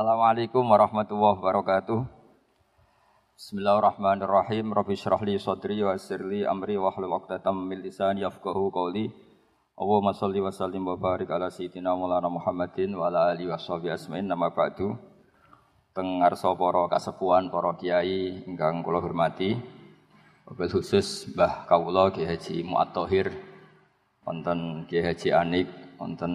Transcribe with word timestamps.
Assalamualaikum 0.00 0.64
warahmatullahi 0.64 1.44
wabarakatuh. 1.44 2.08
Bismillahirrahmanirrahim. 3.36 4.72
Rabbi 4.72 4.96
syrah 4.96 5.20
li 5.20 5.36
sadri 5.36 5.76
wa 5.84 5.92
yassir 5.92 6.24
amri 6.48 6.80
wa 6.80 6.88
hlul 6.88 7.20
'uqdatam 7.20 7.68
min 7.68 7.84
lisani 7.84 8.24
yafqahu 8.24 8.72
qawli. 8.72 9.12
Allahumma 9.76 10.16
shalli 10.16 10.40
wa 10.40 10.48
sallim 10.48 10.88
wa 10.88 10.96
barik 10.96 11.28
ala 11.28 11.52
sayyidina 11.52 11.92
Maulana 11.92 12.32
Muhammadin 12.32 12.96
wa 12.96 13.12
ala 13.12 13.36
alihi 13.36 13.52
washabihi 13.52 13.92
asma'in 13.92 14.24
nama 14.24 14.48
ba'du. 14.48 14.96
Teng 15.92 16.24
ngarsa 16.24 16.56
para 16.56 16.88
para 17.52 17.70
kiai 17.76 18.40
ingkang 18.48 18.80
kula 18.80 19.04
hormati. 19.04 19.52
Wabil 20.48 20.80
khusus 20.80 21.28
Mbah 21.36 21.68
Kawula 21.68 22.08
Ki 22.08 22.24
Haji 22.24 22.64
Muat 22.64 22.96
Thohir, 22.96 23.36
wonten 24.24 24.88
Ki 24.88 25.28
Anik, 25.28 25.68
wonten 26.00 26.32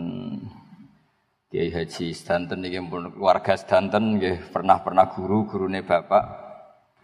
Kiai 1.56 1.72
Haji 1.72 2.12
Sedanten 2.12 2.60
niki 2.60 2.84
pun 2.84 3.16
keluarga 3.16 3.56
Sedanten 3.56 4.20
nggih 4.20 4.52
pernah-pernah 4.52 5.08
guru 5.16 5.48
gurune 5.48 5.88
Bapak 5.88 6.24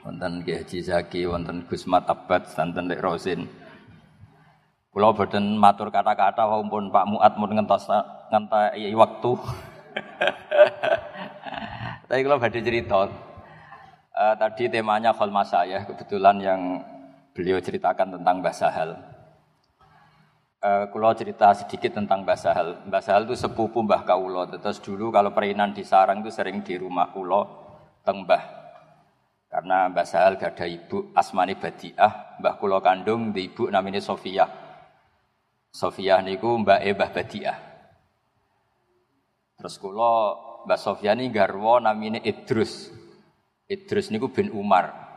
wonten 0.04 0.44
Kiai 0.44 0.60
Haji 0.60 0.84
Zaki 0.84 1.24
wonten 1.24 1.64
Gus 1.72 1.88
Mat 1.88 2.04
Abad 2.12 2.52
Sedanten 2.52 2.92
Lek 2.92 3.00
Rosin. 3.00 3.48
Kula 4.92 5.16
boten 5.16 5.56
matur 5.56 5.88
kata-kata 5.88 6.44
walaupun 6.44 6.92
Pak 6.92 7.06
Muat 7.08 7.40
mun 7.40 7.56
ngentos 7.56 7.88
ngentai 8.28 8.92
waktu. 8.92 9.32
Tapi 12.12 12.20
kalau 12.20 12.36
badhe 12.36 12.60
cerita 12.60 13.08
uh, 13.08 14.36
tadi 14.36 14.68
temanya 14.68 15.16
kholma 15.16 15.48
saya 15.48 15.88
kebetulan 15.88 16.44
yang 16.44 16.84
beliau 17.32 17.56
ceritakan 17.64 18.20
tentang 18.20 18.44
Mbah 18.44 18.52
Sahal. 18.52 19.11
Uh, 20.62 20.86
kulo 20.94 21.10
cerita 21.18 21.58
sedikit 21.58 21.98
tentang 21.98 22.22
Mbah 22.22 22.38
Sahal. 22.38 22.86
Mbah 22.86 23.02
Sahal 23.02 23.26
itu 23.26 23.34
sepupu 23.34 23.82
Mbah 23.82 24.06
Kaulo. 24.06 24.46
Terus 24.46 24.78
dulu 24.78 25.10
kalau 25.10 25.34
perinan 25.34 25.74
di 25.74 25.82
sarang 25.82 26.22
itu 26.22 26.30
sering 26.30 26.62
di 26.62 26.78
rumah 26.78 27.10
kulo 27.10 27.42
teng 28.06 28.30
Mbah. 28.30 28.44
Karena 29.50 29.90
Mbah 29.90 30.06
Sahal 30.06 30.38
gak 30.38 30.62
ada 30.62 30.70
ibu 30.70 31.18
Asmani 31.18 31.58
Badiah, 31.58 32.38
Mbah 32.38 32.62
kulo 32.62 32.78
kandung 32.78 33.34
di 33.34 33.50
ibu 33.50 33.74
namanya 33.74 33.98
Sofia. 34.06 34.46
Sofia 35.74 36.22
niku 36.22 36.62
Mbak 36.62 36.80
E 36.86 36.90
Mbah 36.94 37.10
Badiah. 37.10 37.58
Terus 39.58 39.76
kulo 39.82 40.14
Mbah 40.70 40.78
Sofia 40.78 41.18
ini 41.18 41.34
garwo 41.34 41.82
namanya 41.82 42.22
Idrus. 42.22 42.94
Idrus 43.66 44.14
niku 44.14 44.30
bin 44.30 44.54
Umar. 44.54 45.11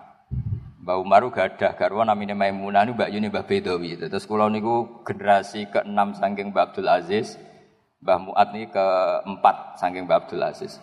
Mbak 0.85 1.01
Umar 1.01 1.25
gak 1.33 1.57
ada 1.57 1.73
garwa 1.73 2.05
namanya 2.05 2.37
Maimunah 2.37 2.85
ini 2.85 2.93
Mbak 2.93 3.09
Yuni 3.17 3.27
Mbak 3.33 3.49
Bedawi. 3.49 3.97
Terus 3.97 4.29
kulo 4.29 4.53
niku 4.53 5.01
generasi 5.01 5.65
ke-6 5.73 6.21
saking 6.21 6.53
Mbak 6.53 6.61
Abdul 6.61 6.93
Aziz. 6.93 7.41
Mbah 8.05 8.21
Muat 8.21 8.53
ini 8.53 8.69
keempat 8.69 9.81
saking 9.81 10.05
Mbak 10.05 10.29
Abdul 10.29 10.45
Aziz. 10.45 10.77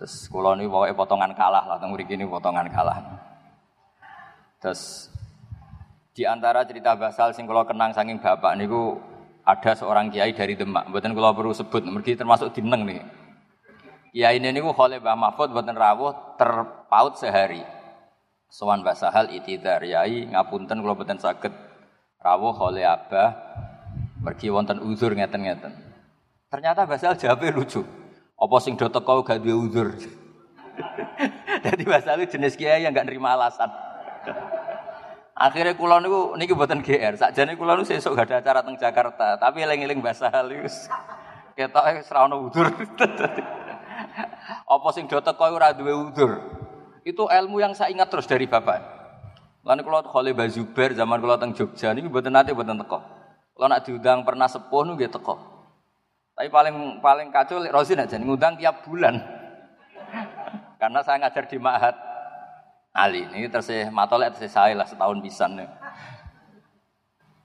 Terus 0.00 0.32
kulo 0.32 0.56
ini 0.56 0.64
pokoknya 0.64 0.96
potongan 0.96 1.36
kalah 1.36 1.68
lah, 1.68 1.76
mriki 1.92 2.16
ini 2.16 2.24
potongan 2.24 2.72
kalah. 2.72 3.04
Terus 4.64 5.12
di 6.16 6.24
antara 6.24 6.64
cerita 6.64 6.96
basal 6.96 7.36
sing 7.36 7.44
kulo 7.44 7.68
kenang 7.68 7.92
saking 7.92 8.16
bapak 8.16 8.56
niku 8.56 8.96
ada 9.44 9.76
seorang 9.76 10.08
kiai 10.08 10.32
dari 10.32 10.56
Demak. 10.56 10.88
Mboten 10.88 11.12
kulo 11.12 11.36
perlu 11.36 11.52
sebut, 11.52 11.84
mergi 11.84 12.16
termasuk 12.16 12.48
dineng 12.56 12.88
nih. 12.88 13.04
Kiai 14.16 14.40
ini 14.40 14.56
niku 14.56 14.72
Khalil 14.72 15.04
Mbah 15.04 15.20
Mahfud 15.20 15.52
mboten 15.52 15.76
rawuh 15.76 16.16
terpaut 16.40 17.20
sehari. 17.20 17.75
Sowan 18.46 18.86
Mbah 18.86 18.94
Sahal 18.94 19.34
itidar 19.34 19.82
yai 19.82 20.30
ngapunten 20.30 20.78
kula 20.78 20.94
mboten 20.94 21.18
saged 21.18 21.50
rawuh 22.22 22.54
oleh 22.62 22.86
Abah 22.86 23.34
pergi 24.22 24.50
wonten 24.50 24.82
uzur 24.82 25.14
ngeten-ngeten. 25.14 25.74
Ternyata 26.50 26.86
Mbah 26.86 26.98
Sahal 26.98 27.18
jawabnya 27.18 27.54
lucu. 27.54 27.82
Apa 28.36 28.56
sing 28.62 28.78
do 28.78 28.86
teko 28.86 29.26
gak 29.26 29.42
duwe 29.42 29.54
uzur. 29.66 29.88
Jadi 31.66 31.82
Mbah 31.82 32.02
Sahal 32.02 32.26
jenis 32.26 32.54
kiai 32.54 32.86
yang 32.86 32.94
gak 32.94 33.10
nerima 33.10 33.34
alasan. 33.34 33.70
Akhirnya 35.36 35.76
kula 35.76 36.00
niku 36.00 36.38
niki 36.38 36.54
mboten 36.54 36.80
GR. 36.80 37.18
Sakjane 37.18 37.58
kula 37.58 37.76
niku 37.76 37.92
sesuk 37.92 38.14
gak 38.14 38.30
ada 38.30 38.40
acara 38.40 38.64
teng 38.64 38.78
Jakarta, 38.78 39.36
tapi 39.36 39.66
eling-eling 39.66 39.98
Mbah 40.00 40.16
Sahal 40.16 40.48
iku 40.54 40.70
ketoke 41.58 42.02
ora 42.08 42.20
ono 42.30 42.46
uzur. 42.46 42.66
Apa 44.74 44.88
sing 44.94 45.10
do 45.10 45.18
teko 45.18 45.44
ora 45.50 45.74
duwe 45.74 45.92
uzur. 45.92 46.55
Itu 47.06 47.30
ilmu 47.30 47.62
yang 47.62 47.70
saya 47.70 47.94
ingat 47.94 48.10
terus 48.10 48.26
dari 48.26 48.50
bapak. 48.50 48.82
Lalu 49.62 49.86
kalau 49.86 50.02
Khalil 50.10 50.34
Bazuber 50.34 50.90
zaman 50.90 51.22
kalau 51.22 51.38
teng 51.38 51.54
Jogja 51.54 51.94
ini 51.94 52.10
buatan 52.10 52.34
nanti 52.34 52.50
buatan 52.50 52.82
teko. 52.82 52.98
Kalau 53.54 53.66
nak 53.70 53.86
diundang 53.86 54.26
pernah 54.26 54.50
sepuh 54.50 54.82
nih 54.90 55.06
gitu 55.06 55.22
teko. 55.22 55.38
Tapi 56.34 56.50
paling 56.50 56.98
paling 56.98 57.30
kacau 57.30 57.62
Rosin 57.70 58.02
aja 58.02 58.18
ngundang 58.18 58.58
tiap 58.58 58.82
bulan. 58.82 59.22
Karena 60.82 60.98
saya 61.06 61.22
ngajar 61.22 61.46
di 61.46 61.58
Mahat 61.62 61.94
Ali. 62.90 63.22
Ini 63.22 63.54
tersih 63.54 63.86
matolek 63.94 64.34
tersih 64.34 64.50
saya 64.50 64.74
lah 64.74 64.90
setahun 64.90 65.22
bisa 65.22 65.46
nih. 65.46 65.70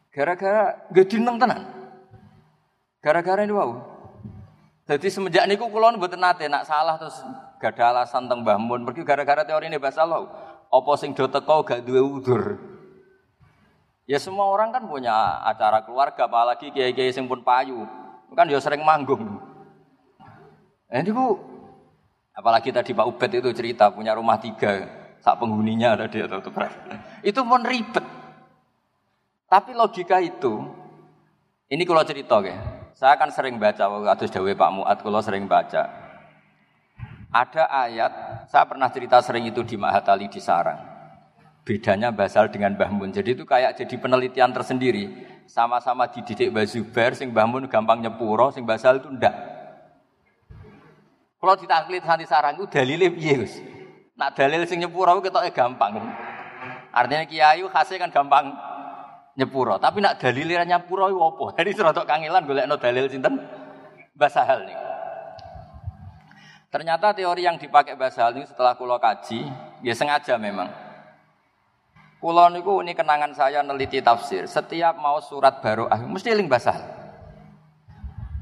Gara-gara 0.10 0.90
gak 0.90 1.06
dineng 1.06 1.38
tenan. 1.38 1.62
Gara-gara 2.98 3.46
ini 3.46 3.54
wow. 3.54 3.91
Jadi 4.90 5.08
semenjak 5.14 5.46
niku 5.46 5.70
kulon 5.70 6.02
buat 6.02 6.14
nate 6.18 6.50
nak 6.50 6.66
salah 6.66 6.98
terus 6.98 7.22
gak 7.62 7.78
ada 7.78 7.94
alasan 7.94 8.26
tentang 8.26 8.42
Mbah 8.42 8.58
Mun. 8.58 8.82
Pergi 8.90 9.06
gara-gara 9.06 9.46
teori 9.46 9.70
ini 9.70 9.78
bahasa 9.78 10.04
lo. 10.04 10.28
Apa 10.72 10.92
sing 10.98 11.14
do 11.14 11.30
teko 11.30 11.62
gak 11.62 11.86
duwe 11.86 12.02
udur. 12.02 12.58
Ya 14.10 14.18
semua 14.18 14.50
orang 14.50 14.74
kan 14.74 14.84
punya 14.90 15.40
acara 15.46 15.86
keluarga, 15.86 16.28
apalagi 16.28 16.74
kiai-kiai 16.74 17.14
sing 17.14 17.30
pun 17.30 17.46
payu. 17.46 17.86
Kan 18.36 18.50
dia 18.50 18.60
sering 18.60 18.82
manggung. 18.84 19.40
Nah, 20.92 21.00
ini 21.00 21.12
bu, 21.16 21.40
apalagi 22.36 22.76
tadi 22.76 22.92
Pak 22.92 23.08
Ubed 23.08 23.32
itu 23.32 23.52
cerita 23.56 23.88
punya 23.88 24.12
rumah 24.12 24.36
tiga, 24.36 24.84
sak 25.24 25.40
penghuninya 25.40 25.96
ada 25.96 26.12
dia 26.12 26.28
atau 26.28 26.44
Itu 27.24 27.48
pun 27.48 27.64
ribet. 27.64 28.04
Tapi 29.48 29.72
logika 29.76 30.20
itu, 30.20 30.64
ini 31.72 31.84
kalau 31.88 32.04
cerita 32.04 32.40
ya, 32.44 32.56
saya 32.96 33.16
akan 33.16 33.30
sering 33.32 33.56
baca 33.58 33.88
waktu 33.88 34.28
Dawe 34.28 34.52
Pak 34.56 34.72
Muat, 34.72 34.98
kalau 35.02 35.22
sering 35.24 35.48
baca. 35.48 35.88
Ada 37.32 37.64
ayat, 37.88 38.12
saya 38.52 38.68
pernah 38.68 38.92
cerita 38.92 39.24
sering 39.24 39.48
itu 39.48 39.64
di 39.64 39.80
Mahatali 39.80 40.28
di 40.28 40.44
Sarang. 40.44 40.84
Bedanya 41.64 42.12
Basal 42.12 42.52
dengan 42.52 42.76
Mbah 42.76 42.92
Mun. 42.92 43.16
Jadi 43.16 43.38
itu 43.38 43.48
kayak 43.48 43.80
jadi 43.80 43.96
penelitian 43.96 44.52
tersendiri. 44.52 45.30
Sama-sama 45.48 46.12
dididik 46.12 46.52
Mbah 46.52 46.68
Zubair, 46.68 47.16
sing 47.16 47.32
Mbah 47.32 47.48
Mun 47.48 47.64
gampang 47.72 48.04
nyepuro, 48.04 48.52
sing 48.52 48.68
Basal 48.68 49.00
itu 49.00 49.08
ndak. 49.08 49.32
Kalau 51.42 51.56
ditaklit 51.58 52.04
santi 52.04 52.28
sarang 52.28 52.60
itu 52.60 52.68
dalilnya 52.68 53.10
piye, 53.10 53.34
Gus? 53.40 53.58
Nak 54.20 54.36
dalil 54.36 54.68
sing 54.68 54.84
nyepuro 54.84 55.18
ketoknya 55.24 55.50
gampang. 55.56 55.98
Artinya 56.92 57.24
kiai 57.24 57.64
khasnya 57.64 57.98
kan 58.04 58.12
gampang 58.12 58.52
nyepuro. 59.36 59.80
Tapi 59.80 60.04
nak 60.04 60.20
dalilnya 60.20 60.64
nyepuro 60.66 61.08
itu 61.12 61.20
apa? 61.20 61.46
Jadi 61.62 61.70
serotok 61.76 62.06
kangelan 62.08 62.44
no 62.48 62.76
dalil 62.78 63.08
sinten 63.08 63.40
Basahal 64.12 64.68
nih. 64.68 64.78
Ternyata 66.72 67.12
teori 67.12 67.44
yang 67.44 67.60
dipakai 67.60 68.00
Basahal 68.00 68.38
ini 68.40 68.48
setelah 68.48 68.80
kulo 68.80 68.96
kaji, 68.96 69.44
ya 69.84 69.92
sengaja 69.92 70.40
memang. 70.40 70.72
Kulo 72.22 72.48
niku 72.54 72.86
ini 72.86 72.94
kenangan 72.94 73.34
saya 73.34 73.60
neliti 73.66 74.00
tafsir. 74.00 74.46
Setiap 74.46 74.96
mau 75.02 75.20
surat 75.20 75.60
baroah 75.60 76.00
mesti 76.06 76.32
ling 76.32 76.48
Basahal. 76.48 77.02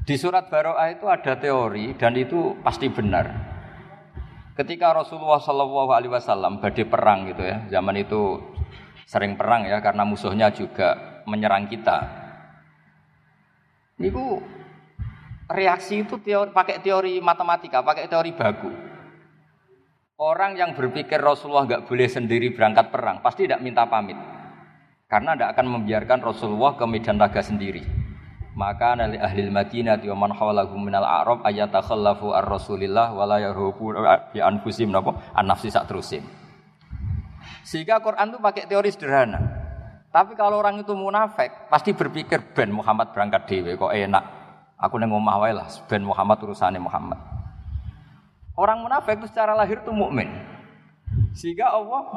Di 0.04 0.14
surat 0.20 0.50
baroah 0.52 0.90
itu 0.90 1.06
ada 1.06 1.38
teori 1.38 1.96
dan 1.96 2.14
itu 2.18 2.54
pasti 2.60 2.90
benar. 2.90 3.30
Ketika 4.58 4.92
Rasulullah 4.92 5.40
Shallallahu 5.40 5.90
Alaihi 5.94 6.12
Wasallam 6.12 6.60
badai 6.60 6.84
perang 6.84 7.30
gitu 7.32 7.40
ya, 7.40 7.64
zaman 7.72 7.96
itu 7.96 8.36
sering 9.10 9.34
perang 9.34 9.66
ya 9.66 9.82
karena 9.82 10.06
musuhnya 10.06 10.54
juga 10.54 10.94
menyerang 11.26 11.66
kita. 11.66 11.98
Niku 13.98 14.38
reaksi 15.50 16.06
itu 16.06 16.22
teori, 16.22 16.54
pakai 16.54 16.78
teori 16.78 17.18
matematika, 17.18 17.82
pakai 17.82 18.06
teori 18.06 18.30
baku. 18.30 18.70
Orang 20.14 20.54
yang 20.54 20.78
berpikir 20.78 21.18
Rasulullah 21.18 21.66
nggak 21.66 21.90
boleh 21.90 22.06
sendiri 22.06 22.54
berangkat 22.54 22.94
perang, 22.94 23.18
pasti 23.18 23.50
tidak 23.50 23.66
minta 23.66 23.82
pamit. 23.90 24.14
Karena 25.10 25.34
tidak 25.34 25.58
akan 25.58 25.66
membiarkan 25.80 26.22
Rasulullah 26.22 26.78
ke 26.78 26.86
medan 26.86 27.18
laga 27.18 27.42
sendiri. 27.42 27.82
Maka 28.54 28.94
nali 28.94 29.18
ahli 29.18 29.50
Madinah 29.50 29.98
wa 30.14 30.16
man 30.22 30.30
hawlahu 30.38 30.78
minal 30.78 31.02
a'rab 31.02 31.42
ayatakhallafu 31.42 32.30
ar-rasulillah 32.30 33.10
wa 33.10 33.26
la 33.26 33.42
yarhubu 33.42 33.90
bi 34.30 34.38
anfusim 34.38 34.94
napa 34.94 35.18
an 35.34 35.50
nafsi 35.50 35.66
sak 35.66 35.90
terusin. 35.90 36.39
Sehingga 37.70 38.02
Quran 38.02 38.34
itu 38.34 38.38
pakai 38.42 38.66
teori 38.66 38.90
sederhana. 38.90 39.38
Tapi 40.10 40.34
kalau 40.34 40.58
orang 40.58 40.82
itu 40.82 40.90
munafik, 40.90 41.70
pasti 41.70 41.94
berpikir 41.94 42.50
ben 42.50 42.74
Muhammad 42.74 43.14
berangkat 43.14 43.46
dewe 43.46 43.78
kok 43.78 43.94
enak. 43.94 44.24
Aku 44.74 44.98
neng 44.98 45.14
omah 45.14 45.38
wae 45.38 45.54
lah, 45.54 45.70
ben 45.86 46.02
Muhammad 46.02 46.42
urusannya 46.42 46.82
Muhammad. 46.82 47.14
Orang 48.58 48.82
munafik 48.82 49.22
itu 49.22 49.30
secara 49.30 49.54
lahir 49.54 49.86
itu 49.86 49.92
mukmin. 49.94 50.26
Sehingga 51.30 51.70
Allah 51.70 52.10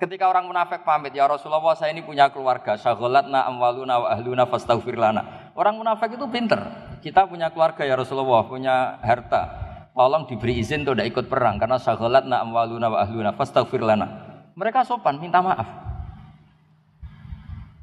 ketika 0.00 0.24
orang 0.24 0.48
munafik 0.48 0.80
pamit, 0.88 1.12
ya 1.12 1.28
Rasulullah 1.28 1.76
saya 1.76 1.92
ini 1.92 2.00
punya 2.00 2.32
keluarga, 2.32 2.80
syaghalatna 2.80 3.44
amwaluna 3.44 4.00
wa 4.00 4.08
ahluna 4.08 4.48
fastaghfir 4.48 4.96
lana. 4.96 5.52
Orang 5.52 5.76
munafik 5.76 6.16
itu 6.16 6.24
pinter. 6.32 6.64
Kita 7.04 7.28
punya 7.28 7.52
keluarga 7.52 7.84
ya 7.84 7.92
Rasulullah, 7.92 8.40
punya 8.48 8.96
harta. 9.04 9.68
tolong 9.98 10.30
diberi 10.30 10.62
izin 10.62 10.86
untuk 10.86 10.94
tidak 10.94 11.10
ikut 11.10 11.26
perang 11.26 11.58
karena 11.58 11.74
na 12.22 12.36
amwaluna 12.46 12.86
wa 12.86 13.02
ahluna 13.02 13.34
fastaghfir 13.34 13.82
lana. 13.82 14.27
Mereka 14.58 14.82
sopan 14.82 15.22
minta 15.22 15.38
maaf. 15.38 15.70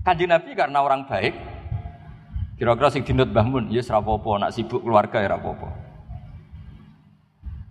Kanjeng 0.04 0.28
Nabi 0.28 0.52
karena 0.60 0.84
orang 0.84 1.08
baik, 1.08 1.32
kira-kira 2.60 2.92
sing 2.92 3.08
dinut 3.08 3.32
bangun, 3.32 3.72
ya 3.72 3.80
rapopo, 3.88 4.36
nak 4.36 4.52
sibuk 4.52 4.84
keluarga 4.84 5.24
ya 5.24 5.40
rapopo. 5.40 5.72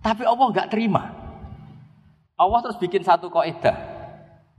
Tapi 0.01 0.25
Allah 0.25 0.47
nggak 0.49 0.69
terima. 0.73 1.13
Allah 2.33 2.59
terus 2.65 2.81
bikin 2.81 3.05
satu 3.05 3.29
kaidah. 3.29 3.77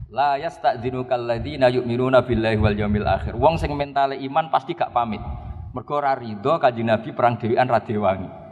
La 0.07 0.39
yasta'dinu 0.39 1.03
kalladzina 1.03 1.67
yu'minuna 1.67 2.23
billahi 2.23 2.55
wal 2.55 2.73
yaumil 2.73 3.03
akhir. 3.03 3.35
Wong 3.35 3.59
sing 3.59 3.75
mentale 3.75 4.15
iman 4.23 4.47
pasti 4.47 4.71
gak 4.71 4.95
pamit. 4.95 5.19
Mergo 5.75 5.99
ora 5.99 6.15
rido 6.15 6.55
kanjeng 6.55 6.87
Nabi 6.87 7.11
perang 7.11 7.35
dhewean 7.35 7.67
ra 7.67 7.83
dewangi. 7.83 8.46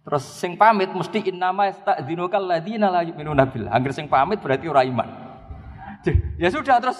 Terus 0.00 0.24
sing 0.24 0.56
pamit 0.56 0.88
mesti 0.96 1.28
innama 1.28 1.68
yasta'dinu 1.68 2.24
kalladzina 2.32 2.88
la 2.88 3.04
yu'minuna 3.04 3.44
billah. 3.44 3.70
Angger 3.76 3.92
sing 3.92 4.08
pamit 4.08 4.40
berarti 4.40 4.64
ora 4.64 4.80
iman. 4.84 5.08
Ya 6.40 6.48
sudah 6.48 6.80
terus. 6.80 6.96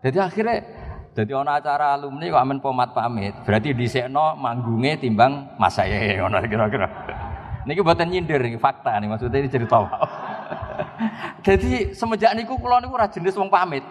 Jadi 0.00 0.16
akhirnya 0.16 0.64
jadi 1.12 1.36
ana 1.36 1.60
acara 1.60 2.00
alumni 2.00 2.32
kok 2.32 2.40
amen 2.40 2.58
pomat 2.64 2.96
pamit. 2.96 3.36
Berarti 3.44 3.76
dhisikno 3.76 4.40
manggunge 4.40 4.96
timbang 4.96 5.52
mas 5.60 5.76
saya 5.76 6.16
ngono 6.16 6.40
kira-kira. 6.48 6.88
Niki 7.68 7.84
buatan 7.84 8.08
nyindir 8.08 8.40
nih 8.40 8.56
fakta 8.56 8.96
nih 8.96 9.08
maksudnya 9.12 9.44
ini 9.44 9.50
cerita. 9.52 9.84
Jadi 11.46 11.92
semenjak 11.92 12.32
niku 12.32 12.56
kula 12.56 12.80
niku 12.80 12.96
ora 12.96 13.04
jenis 13.12 13.36
wong 13.36 13.52
pamit. 13.52 13.84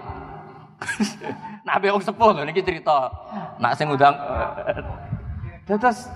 Nabi 1.69 1.93
wong 1.93 2.01
sepuh 2.01 2.33
niki 2.49 2.65
cerita. 2.65 3.13
Nak 3.61 3.77
sing 3.77 3.93
undang 3.93 4.17
Terus 5.69 6.09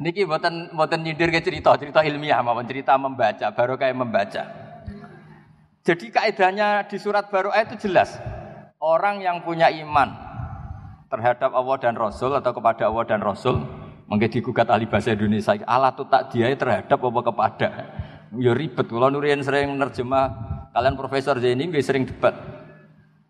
niki 0.00 0.24
mboten 0.24 0.72
mboten 0.72 1.04
nyindir 1.04 1.28
ke 1.28 1.44
cerita, 1.44 1.76
cerita 1.76 2.00
ilmiah 2.00 2.40
mawon 2.40 2.64
cerita 2.64 2.96
membaca, 2.96 3.52
baru 3.52 3.76
kayak 3.76 3.96
membaca. 3.96 4.42
Jadi 5.84 6.08
kaidahnya 6.08 6.88
di 6.88 6.96
surat 6.96 7.28
baru 7.28 7.52
itu 7.52 7.88
jelas. 7.88 8.16
Orang 8.80 9.20
yang 9.20 9.44
punya 9.44 9.68
iman 9.68 10.08
terhadap 11.12 11.52
Allah 11.52 11.76
dan 11.76 11.94
Rasul 12.00 12.32
atau 12.32 12.52
kepada 12.56 12.88
Allah 12.88 13.04
dan 13.04 13.20
Rasul, 13.20 13.60
mungkin 14.08 14.28
digugat 14.32 14.72
ahli 14.72 14.88
bahasa 14.88 15.12
Indonesia, 15.12 15.52
Allah 15.68 15.92
tuh 15.92 16.08
tak 16.08 16.32
dia 16.32 16.48
terhadap 16.56 16.96
apa 16.96 17.20
kepada 17.20 17.68
ya 18.40 18.52
ribet. 18.56 18.88
Kalau 18.88 19.12
Nurian 19.12 19.44
sering 19.44 19.76
nerjemah, 19.76 20.24
kalian 20.72 20.96
Profesor 20.96 21.36
Zaini 21.36 21.68
nggak 21.68 21.84
sering 21.84 22.08
debat. 22.08 22.32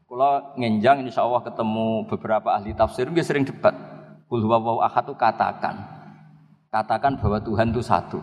Kalau 0.07 0.55
ngenjang 0.55 1.07
insya 1.07 1.27
Allah 1.27 1.43
ketemu 1.43 2.07
beberapa 2.07 2.55
ahli 2.55 2.75
tafsir 2.75 3.11
nggak 3.11 3.27
sering 3.27 3.43
debat. 3.43 3.75
Kul 4.31 4.47
ahad 4.47 5.07
katakan. 5.19 6.00
Katakan 6.71 7.19
bahwa 7.19 7.43
Tuhan 7.43 7.75
itu 7.75 7.83
satu. 7.83 8.23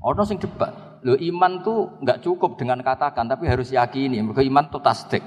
Orang 0.00 0.24
sing 0.24 0.40
debat. 0.40 0.72
Lo 1.04 1.14
iman 1.14 1.62
tuh 1.62 2.00
nggak 2.00 2.24
cukup 2.24 2.56
dengan 2.56 2.80
katakan, 2.80 3.28
tapi 3.28 3.44
harus 3.46 3.70
yakini. 3.70 4.18
Mereka 4.24 4.40
iman 4.48 4.72
tuh 4.72 4.80
tasdik. 4.80 5.20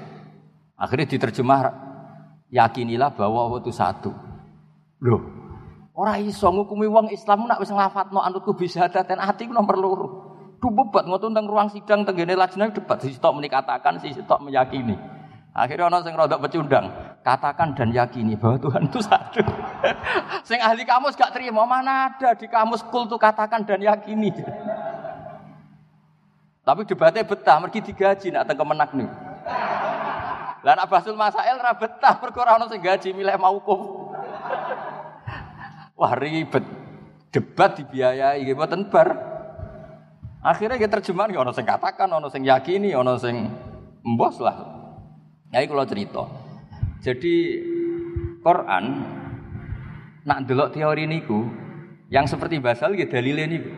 Akhirnya 0.74 1.06
diterjemah 1.06 1.70
yakinilah 2.50 3.14
bahwa 3.14 3.46
Allah 3.46 3.60
itu 3.62 3.72
satu. 3.72 4.10
Loh, 5.02 5.22
Ora 5.92 6.16
iso 6.16 6.48
ngukumi 6.48 6.88
wong 6.88 7.12
Islam 7.12 7.44
nak 7.44 7.60
wis 7.60 7.68
nglafatno 7.68 8.24
anutku 8.24 8.56
bisa 8.56 8.88
daten 8.88 9.20
ati 9.20 9.44
ku 9.44 9.52
nomor 9.52 9.76
loro. 9.76 10.08
Du 10.56 10.72
bebat 10.72 11.04
ngono 11.04 11.20
tentang 11.20 11.44
ruang 11.44 11.68
sidang 11.68 12.06
tenggene 12.06 12.32
lajeng 12.32 12.72
debat 12.72 12.96
sisi 12.96 13.20
tok 13.20 13.36
menikatakan 13.36 14.00
sisi 14.00 14.24
tok 14.24 14.40
meyakini. 14.40 14.96
Akhirnya 15.52 15.92
orang 15.92 16.00
sing 16.00 16.16
rodok 16.16 16.48
pecundang, 16.48 16.88
katakan 17.22 17.72
dan 17.78 17.94
yakini 17.94 18.34
bahwa 18.34 18.58
Tuhan 18.58 18.90
itu 18.90 18.98
satu. 18.98 19.40
sing 20.48 20.58
ahli 20.58 20.82
kamus 20.82 21.14
gak 21.14 21.32
terima, 21.32 21.62
mana 21.62 22.10
ada 22.10 22.34
di 22.34 22.50
kamus 22.50 22.82
kul 22.90 23.06
tuh 23.06 23.18
katakan 23.18 23.62
dan 23.62 23.78
yakini. 23.78 24.34
Tapi 26.66 26.86
debatnya 26.86 27.26
betah, 27.26 27.58
mergi 27.58 27.82
digaji 27.82 28.30
nak 28.30 28.46
teng 28.46 28.58
kemenak 28.58 28.90
nih. 28.94 29.10
Lah 30.66 30.78
nak 30.78 30.86
basul 30.86 31.18
masail 31.18 31.58
ra 31.58 31.74
betah 31.74 32.22
perkara 32.22 32.54
orang 32.54 32.70
sing 32.70 32.78
gaji 32.78 33.10
milih 33.10 33.34
maukum. 33.34 34.14
Wah 35.98 36.14
ribet. 36.14 36.62
Debat 37.32 37.72
dibiayai 37.74 38.44
gitu 38.44 38.54
mboten 38.54 38.86
bar. 38.92 39.16
Akhirnya 40.42 40.78
kita 40.78 40.98
terjemahan 40.98 41.34
ya 41.34 41.42
ono 41.42 41.54
sing 41.54 41.66
katakan, 41.66 42.10
ono 42.10 42.30
sing 42.30 42.46
yakini, 42.46 42.94
ono 42.94 43.14
sing 43.18 43.46
mbos 44.06 44.38
lah. 44.42 44.58
Ya 45.50 45.66
kalau 45.66 45.86
cerita. 45.86 46.41
Jadi 47.02 47.34
Quran 48.46 48.84
nak 50.22 50.46
delok 50.46 50.70
teori 50.70 51.10
niku 51.10 51.50
yang 52.14 52.30
seperti 52.30 52.62
basal 52.62 52.94
gitu 52.94 53.10
dalilnya 53.10 53.50
niku. 53.50 53.74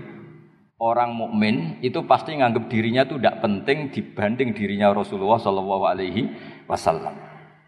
Orang 0.76 1.16
mukmin 1.16 1.80
itu 1.80 2.04
pasti 2.04 2.36
nganggap 2.36 2.68
dirinya 2.68 3.08
itu 3.08 3.16
tidak 3.16 3.40
penting 3.40 3.88
dibanding 3.88 4.52
dirinya 4.52 4.92
Rasulullah 4.92 5.40
Shallallahu 5.40 5.84
Alaihi 5.88 6.28
Wasallam. 6.68 7.16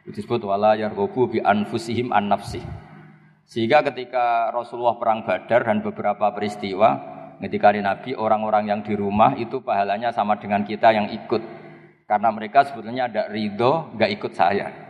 Disebut 0.05 0.44
wala 0.44 0.76
yarghabu 0.76 1.25
bi 1.32 1.41
anfusihim 1.41 2.12
an 2.12 2.29
nafsih. 2.29 2.61
Sehingga 3.49 3.81
ketika 3.81 4.53
Rasulullah 4.53 5.00
perang 5.00 5.25
Badar 5.25 5.64
dan 5.64 5.81
beberapa 5.81 6.35
peristiwa, 6.37 7.00
ketika 7.41 7.73
Nabi 7.73 8.12
orang-orang 8.12 8.69
yang 8.69 8.81
di 8.85 8.93
rumah 8.93 9.32
itu 9.41 9.64
pahalanya 9.64 10.12
sama 10.12 10.37
dengan 10.37 10.67
kita 10.67 10.93
yang 10.93 11.08
ikut. 11.08 11.41
Karena 12.05 12.29
mereka 12.29 12.69
sebetulnya 12.69 13.08
ada 13.08 13.31
ridho, 13.32 13.97
nggak 13.97 14.11
ikut 14.20 14.32
saya. 14.37 14.85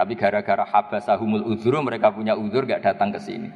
Tapi 0.00 0.16
gara-gara 0.16 0.64
habasahumul 0.64 1.44
uzuru 1.44 1.84
mereka 1.84 2.08
punya 2.08 2.32
uzur 2.32 2.64
nggak 2.64 2.80
datang 2.80 3.12
ke 3.12 3.20
sini. 3.20 3.52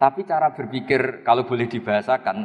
Tapi 0.00 0.24
cara 0.24 0.48
berpikir 0.56 1.20
kalau 1.20 1.44
boleh 1.44 1.68
dibahasakan, 1.68 2.36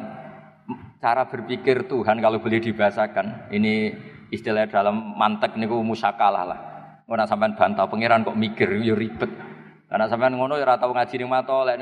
cara 1.00 1.24
berpikir 1.24 1.88
Tuhan 1.88 2.20
kalau 2.20 2.44
boleh 2.44 2.60
dibahasakan, 2.60 3.48
ini 3.56 3.96
istilah 4.28 4.68
dalam 4.68 5.16
mantek 5.16 5.56
niku 5.56 5.80
musakalah 5.80 6.44
lah. 6.44 6.60
Orang 7.08 7.32
sampai 7.32 7.56
bantah 7.56 7.88
pangeran 7.88 8.28
kok 8.28 8.36
mikir, 8.36 8.76
yo 8.84 9.00
ribet. 9.00 9.32
Karena 9.88 10.12
sampean 10.12 10.36
ngono 10.36 10.60
ya 10.60 10.68
ora 10.68 10.76
tau 10.76 10.92
ngaji 10.92 11.16
ning 11.16 11.32
lek 11.32 11.78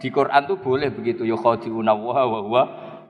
di 0.00 0.08
Quran 0.08 0.42
tuh 0.48 0.58
boleh 0.58 0.90
begitu 0.96 1.28
ya 1.28 1.36
khadiuna 1.36 1.92
wa 1.92 2.24
wa 2.26 2.62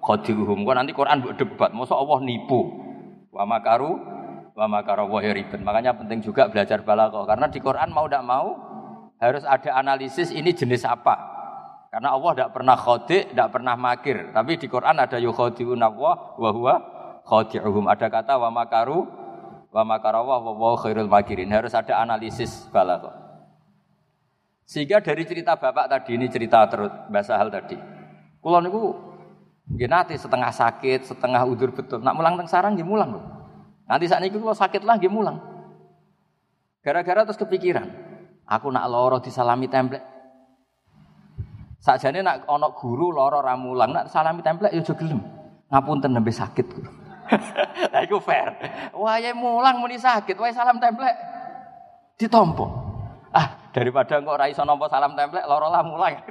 khadiuhum. 0.02 0.66
Kok 0.66 0.74
nanti 0.74 0.90
Quran 0.90 1.22
buat 1.22 1.38
debat, 1.38 1.70
mosok 1.70 2.02
Allah 2.02 2.18
nipu. 2.26 2.60
Wa 3.30 3.46
makaru 3.46 3.96
wa. 4.56 5.62
Makanya 5.64 5.92
penting 5.96 6.20
juga 6.20 6.48
belajar 6.48 6.84
balaghah 6.84 7.24
karena 7.24 7.46
di 7.48 7.58
Quran 7.58 7.88
mau 7.92 8.06
tidak 8.08 8.24
mau 8.24 8.48
harus 9.22 9.46
ada 9.46 9.78
analisis 9.78 10.34
ini 10.34 10.50
jenis 10.50 10.82
apa. 10.82 11.14
Karena 11.92 12.16
Allah 12.16 12.32
tidak 12.32 12.50
pernah 12.56 12.74
khodi, 12.74 13.18
tidak 13.30 13.48
pernah 13.52 13.76
makir. 13.76 14.32
Tapi 14.32 14.56
di 14.56 14.64
Quran 14.64 14.96
ada 14.96 15.20
yukhadiuna 15.20 15.92
wa 15.92 16.34
wa 16.40 16.50
huwa 16.50 16.74
khadiuhum. 17.28 17.84
Ada 17.84 18.08
kata 18.08 18.40
wa 18.40 18.48
makaru 18.48 19.04
wa 19.68 19.82
makara 19.84 20.24
wa 20.24 20.40
wa 20.40 20.72
khairul 20.80 21.06
makirin. 21.06 21.52
Harus 21.52 21.76
ada 21.76 22.00
analisis 22.00 22.64
balaghah. 22.72 23.12
Sehingga 24.64 25.04
dari 25.04 25.28
cerita 25.28 25.52
bapak 25.52 25.92
tadi 25.92 26.16
ini 26.16 26.32
cerita 26.32 26.64
terus 26.64 26.88
bahasa 27.12 27.36
hal 27.36 27.52
tadi. 27.52 27.76
Kulo 28.40 28.58
niku 28.64 28.96
nggih 29.68 30.16
setengah 30.16 30.48
sakit, 30.48 31.12
setengah 31.12 31.44
udur 31.44 31.76
betul. 31.76 32.00
Nak 32.00 32.16
mulang 32.16 32.40
teng 32.40 32.48
sarang 32.48 32.72
mulang 32.80 33.20
loh. 33.20 33.41
Nanti 33.92 34.08
saat 34.08 34.24
ini 34.24 34.32
kulo 34.32 34.56
sakit 34.56 34.88
lagi 34.88 35.04
mulang. 35.04 35.36
Gara-gara 36.80 37.28
terus 37.28 37.36
kepikiran, 37.36 37.84
aku 38.48 38.72
nak 38.72 38.88
loro 38.88 39.20
disalami 39.20 39.68
template. 39.68 40.00
Sakjane 41.76 42.24
nak 42.24 42.48
ono 42.48 42.72
guru 42.72 43.12
loro 43.12 43.44
ramulang, 43.44 43.92
nak 43.92 44.08
salami 44.08 44.40
template 44.40 44.72
ya 44.72 44.80
aja 44.80 44.96
gelem. 44.96 45.20
Ngapunten 45.68 46.08
nembe 46.08 46.32
sakit. 46.32 46.66
Lah 47.92 48.00
iku 48.00 48.16
fair. 48.16 48.56
Wae 48.96 49.28
mulang 49.36 49.76
muni 49.76 50.00
sakit, 50.00 50.40
wae 50.40 50.56
salam 50.56 50.80
template 50.80 51.18
ditompo. 52.16 52.64
Ah, 53.28 53.68
daripada 53.76 54.16
engkau 54.16 54.40
ora 54.40 54.48
iso 54.48 54.64
salam 54.64 55.12
templek 55.12 55.44
loro 55.44 55.68
lah 55.68 55.84
mulai. 55.84 56.16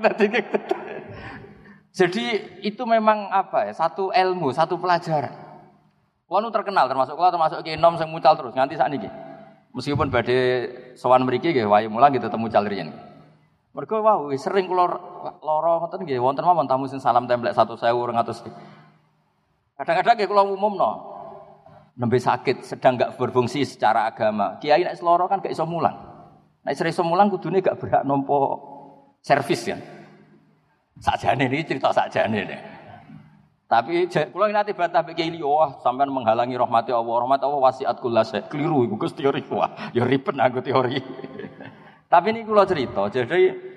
Jadi 1.99 2.25
itu 2.65 2.81
memang 2.89 3.29
apa 3.29 3.69
ya? 3.69 3.73
Satu 3.77 4.09
ilmu, 4.09 4.49
satu 4.49 4.81
pelajaran. 4.81 5.50
Kulo 6.31 6.47
terkenal 6.47 6.88
termasuk 6.88 7.19
kulo 7.19 7.27
termasuk 7.27 7.59
Ki 7.59 7.75
Nom 7.75 8.00
sing 8.00 8.07
mucal 8.07 8.39
terus 8.39 8.55
nganti 8.55 8.79
saat 8.79 8.88
ini. 8.95 9.03
Meskipun 9.75 10.07
badhe 10.07 10.39
sowan 10.95 11.27
mriki 11.27 11.51
nggih 11.51 11.67
wae 11.67 11.91
mulang 11.91 12.15
gitu 12.15 12.31
temu 12.31 12.47
mucal 12.47 12.63
riyen. 12.63 12.88
Mergo 13.75 14.00
wow 14.00 14.31
sering 14.39 14.71
kulo 14.71 14.88
loro 15.43 15.83
ngoten 15.83 16.07
nggih 16.07 16.23
wonten 16.23 16.47
mawon 16.47 16.71
tamu 16.71 16.88
sing 16.88 17.03
salam 17.03 17.27
templek 17.27 17.51
1000 17.51 17.75
200. 17.75 18.47
Kadang-kadang 19.75 20.15
nggih 20.15 20.29
kulo 20.31 20.55
umumno. 20.55 20.91
Nembe 22.00 22.15
sakit 22.15 22.63
sedang 22.63 22.95
gak 22.95 23.19
berfungsi 23.19 23.67
secara 23.67 24.07
agama. 24.07 24.55
Kiai 24.63 24.88
nek 24.88 25.03
loro 25.03 25.27
kan 25.27 25.43
gak 25.43 25.51
iso 25.51 25.67
mulang. 25.67 26.00
Nah, 26.63 26.71
istri 26.71 26.95
semulang 26.95 27.27
kudune 27.27 27.59
gak 27.59 27.75
berhak 27.75 28.07
nompo 28.07 28.63
servis 29.19 29.67
ya. 29.67 29.75
Sakjane 30.95 31.51
ini 31.51 31.67
cerita 31.67 31.91
sakjane 31.91 32.39
nih. 32.47 32.59
Tapi 33.71 34.11
kalau 34.11 34.51
nanti 34.51 34.75
bantah 34.75 34.99
begini, 34.99 35.39
wah 35.39 35.79
sampai 35.79 36.03
menghalangi 36.03 36.59
rahmati 36.59 36.91
Allah, 36.91 37.23
rahmat 37.23 37.39
Allah 37.39 37.59
wasiat 37.71 38.03
kula 38.03 38.27
saya 38.27 38.43
keliru, 38.51 38.83
itu 38.83 39.23
teori 39.23 39.39
wah, 39.47 39.95
ya 39.95 40.03
ribet 40.03 40.35
aku 40.35 40.59
teori. 40.59 40.99
Tapi 42.11 42.27
ini 42.35 42.43
kalau 42.43 42.67
cerita, 42.67 43.07
jadi 43.07 43.71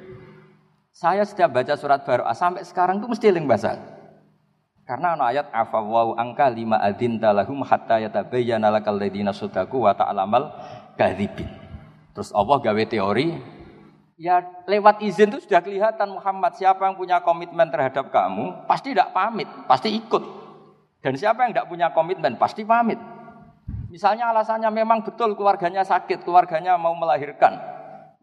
Saya 0.95 1.27
setiap 1.27 1.51
baca 1.51 1.75
surat 1.75 2.07
baru 2.07 2.23
sampai 2.39 2.63
sekarang 2.63 3.03
tuh 3.03 3.11
mesti 3.11 3.27
eling 3.27 3.51
bahasa. 3.51 3.83
Karena 4.87 5.19
ana 5.19 5.27
ayat 5.27 5.51
afawau 5.51 6.15
angka 6.15 6.47
lima 6.47 6.79
adin 6.79 7.19
talahum 7.19 7.67
hatta 7.67 7.99
yatabayyana 7.99 8.71
lakal 8.71 8.95
ladina 8.95 9.35
sadaku 9.35 9.83
wa 9.83 9.91
ta'lamal 9.91 10.55
kadzibin. 10.95 11.51
Terus 12.15 12.31
Allah 12.31 12.63
gawe 12.63 12.83
teori 12.87 13.27
ya 14.15 14.45
lewat 14.67 15.03
izin 15.03 15.35
itu 15.35 15.47
sudah 15.47 15.61
kelihatan 15.61 16.15
Muhammad 16.15 16.55
siapa 16.55 16.87
yang 16.87 16.95
punya 16.95 17.19
komitmen 17.23 17.69
terhadap 17.71 18.11
kamu 18.11 18.67
pasti 18.67 18.95
tidak 18.95 19.11
pamit, 19.11 19.49
pasti 19.67 19.89
ikut. 19.95 20.23
Dan 21.05 21.21
siapa 21.21 21.45
yang 21.45 21.53
tidak 21.53 21.69
punya 21.69 21.93
komitmen 21.93 22.41
pasti 22.41 22.65
pamit. 22.65 22.97
Misalnya 23.93 24.33
alasannya 24.35 24.71
memang 24.73 25.05
betul 25.05 25.37
keluarganya 25.39 25.85
sakit, 25.85 26.25
keluarganya 26.27 26.75
mau 26.75 26.97
melahirkan 26.97 27.75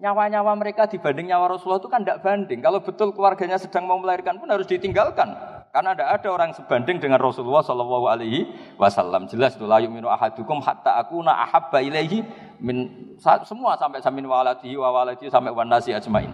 nyawa-nyawa 0.01 0.57
mereka 0.57 0.89
dibanding 0.89 1.29
nyawa 1.29 1.55
Rasulullah 1.55 1.77
itu 1.77 1.87
kan 1.87 2.01
tidak 2.01 2.25
banding. 2.25 2.59
Kalau 2.59 2.81
betul 2.81 3.13
keluarganya 3.13 3.61
sedang 3.61 3.85
mau 3.85 4.01
melahirkan 4.01 4.41
pun 4.41 4.49
harus 4.49 4.65
ditinggalkan. 4.65 5.29
Karena 5.71 5.95
tidak 5.95 6.09
ada 6.19 6.27
orang 6.35 6.51
sebanding 6.51 6.99
dengan 6.99 7.21
Rasulullah 7.21 7.63
Shallallahu 7.63 8.05
Alaihi 8.11 8.49
Wasallam. 8.75 9.31
Jelas 9.31 9.55
itu 9.55 9.63
layu 9.63 9.87
minu 9.87 10.11
ahadukum 10.11 10.59
hatta 10.59 10.99
aku 10.99 11.23
na 11.23 11.47
ahabba 11.47 11.79
ilaihi 11.79 12.27
min 12.61 12.93
semua 13.19 13.73
sampai 13.75 13.99
samin 13.99 14.29
waladi 14.29 14.77
wa 14.77 14.93
waladi 14.93 15.27
sampai 15.27 15.49
wanasi 15.49 15.97
ajmain. 15.97 16.29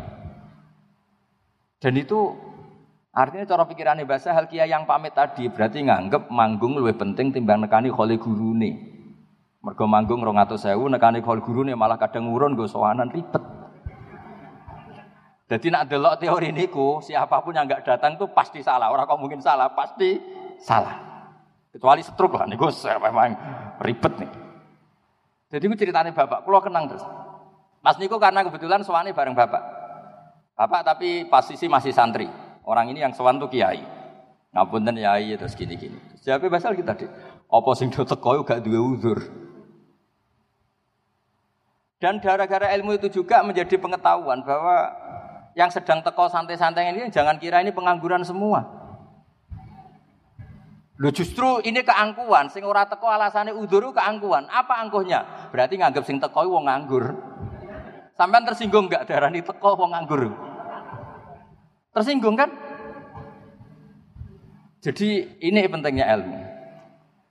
Dan 1.79 1.93
itu 1.95 2.35
artinya 3.15 3.47
cara 3.47 3.63
pikirannya 3.63 4.03
bahasa 4.03 4.35
hal 4.35 4.51
kia 4.51 4.67
yang 4.67 4.83
pamit 4.83 5.15
tadi 5.15 5.47
berarti 5.47 5.87
nganggep 5.87 6.27
manggung 6.27 6.75
lebih 6.75 6.99
penting 6.99 7.31
timbang 7.31 7.63
nekani 7.63 7.87
kholi 7.87 8.19
nih. 8.19 8.73
Mergo 9.63 9.85
manggung 9.87 10.21
rong 10.21 10.37
atau 10.37 10.59
sewu 10.59 10.91
nekani 10.91 11.23
kholi 11.23 11.41
nih 11.41 11.75
malah 11.79 11.95
kadang 11.95 12.27
ngurun 12.27 12.59
gue 12.59 12.67
sowanan 12.67 13.07
ribet. 13.07 13.41
Jadi 15.47 15.71
nak 15.71 15.87
delok 15.87 16.19
teori 16.19 16.51
niku, 16.51 16.99
siapa 16.99 17.39
pun 17.39 17.55
yang 17.55 17.71
nggak 17.71 17.87
datang 17.87 18.19
tuh 18.19 18.27
pasti 18.35 18.59
salah. 18.59 18.91
Orang 18.91 19.07
kok 19.07 19.15
mungkin 19.15 19.39
salah, 19.39 19.71
pasti 19.71 20.19
salah. 20.59 20.99
Kecuali 21.71 22.03
setruk 22.03 22.35
lah 22.35 22.43
niku 22.51 22.67
memang 22.99 23.31
ribet 23.79 24.13
nih. 24.19 24.46
Jadi 25.47 25.63
gue 25.63 25.79
ceritanya 25.79 26.11
bapak, 26.11 26.43
kalau 26.43 26.59
kenang 26.59 26.91
terus. 26.91 27.03
Mas 27.79 27.95
niku 27.95 28.19
karena 28.19 28.43
kebetulan 28.43 28.83
suami 28.83 29.15
bareng 29.15 29.31
bapak. 29.31 29.63
Bapak 30.59 30.81
tapi 30.83 31.23
posisi 31.29 31.71
masih 31.71 31.95
santri. 31.95 32.27
Orang 32.67 32.91
ini 32.91 32.99
yang 32.99 33.15
sowan 33.15 33.39
tuh 33.39 33.47
kiai. 33.47 33.79
Ngapunten 34.51 34.99
kiai 34.99 35.39
terus 35.39 35.55
gini-gini. 35.55 35.95
Siapa 36.19 36.51
basal 36.51 36.75
kita 36.75 36.99
deh. 36.99 37.07
Apa 37.47 37.71
sing 37.79 37.87
do 37.87 38.03
teko 38.03 38.43
gak 38.43 38.59
duwe 38.59 38.75
uzur. 38.75 39.19
Dan 41.97 42.19
gara-gara 42.19 42.69
ilmu 42.75 42.99
itu 42.99 43.07
juga 43.09 43.39
menjadi 43.41 43.79
pengetahuan 43.79 44.43
bahwa 44.43 44.91
yang 45.57 45.71
sedang 45.73 46.03
teko 46.03 46.29
santai-santai 46.29 46.93
ini 46.93 47.09
jangan 47.09 47.39
kira 47.41 47.63
ini 47.63 47.71
pengangguran 47.71 48.21
semua. 48.27 48.76
Lu 50.97 51.13
justru 51.13 51.61
ini 51.61 51.85
keangkuhan, 51.85 52.49
sing 52.49 52.65
ora 52.65 52.89
teko 52.89 53.05
alasannya 53.05 53.53
uduru 53.53 53.93
keangkuhan. 53.93 54.49
Apa 54.49 54.81
angkuhnya? 54.81 55.49
Berarti 55.53 55.77
nganggap 55.77 56.01
sing 56.01 56.17
teko 56.17 56.41
wong 56.49 56.65
nganggur. 56.65 57.13
Sampai 58.17 58.41
tersinggung 58.41 58.89
enggak 58.89 59.05
darah 59.05 59.29
ini 59.29 59.45
teko 59.45 59.77
wong 59.77 59.93
nganggur? 59.93 60.33
Tersinggung 61.93 62.33
kan? 62.33 62.49
Jadi 64.81 65.37
ini 65.37 65.69
pentingnya 65.69 66.09
ilmu. 66.17 66.39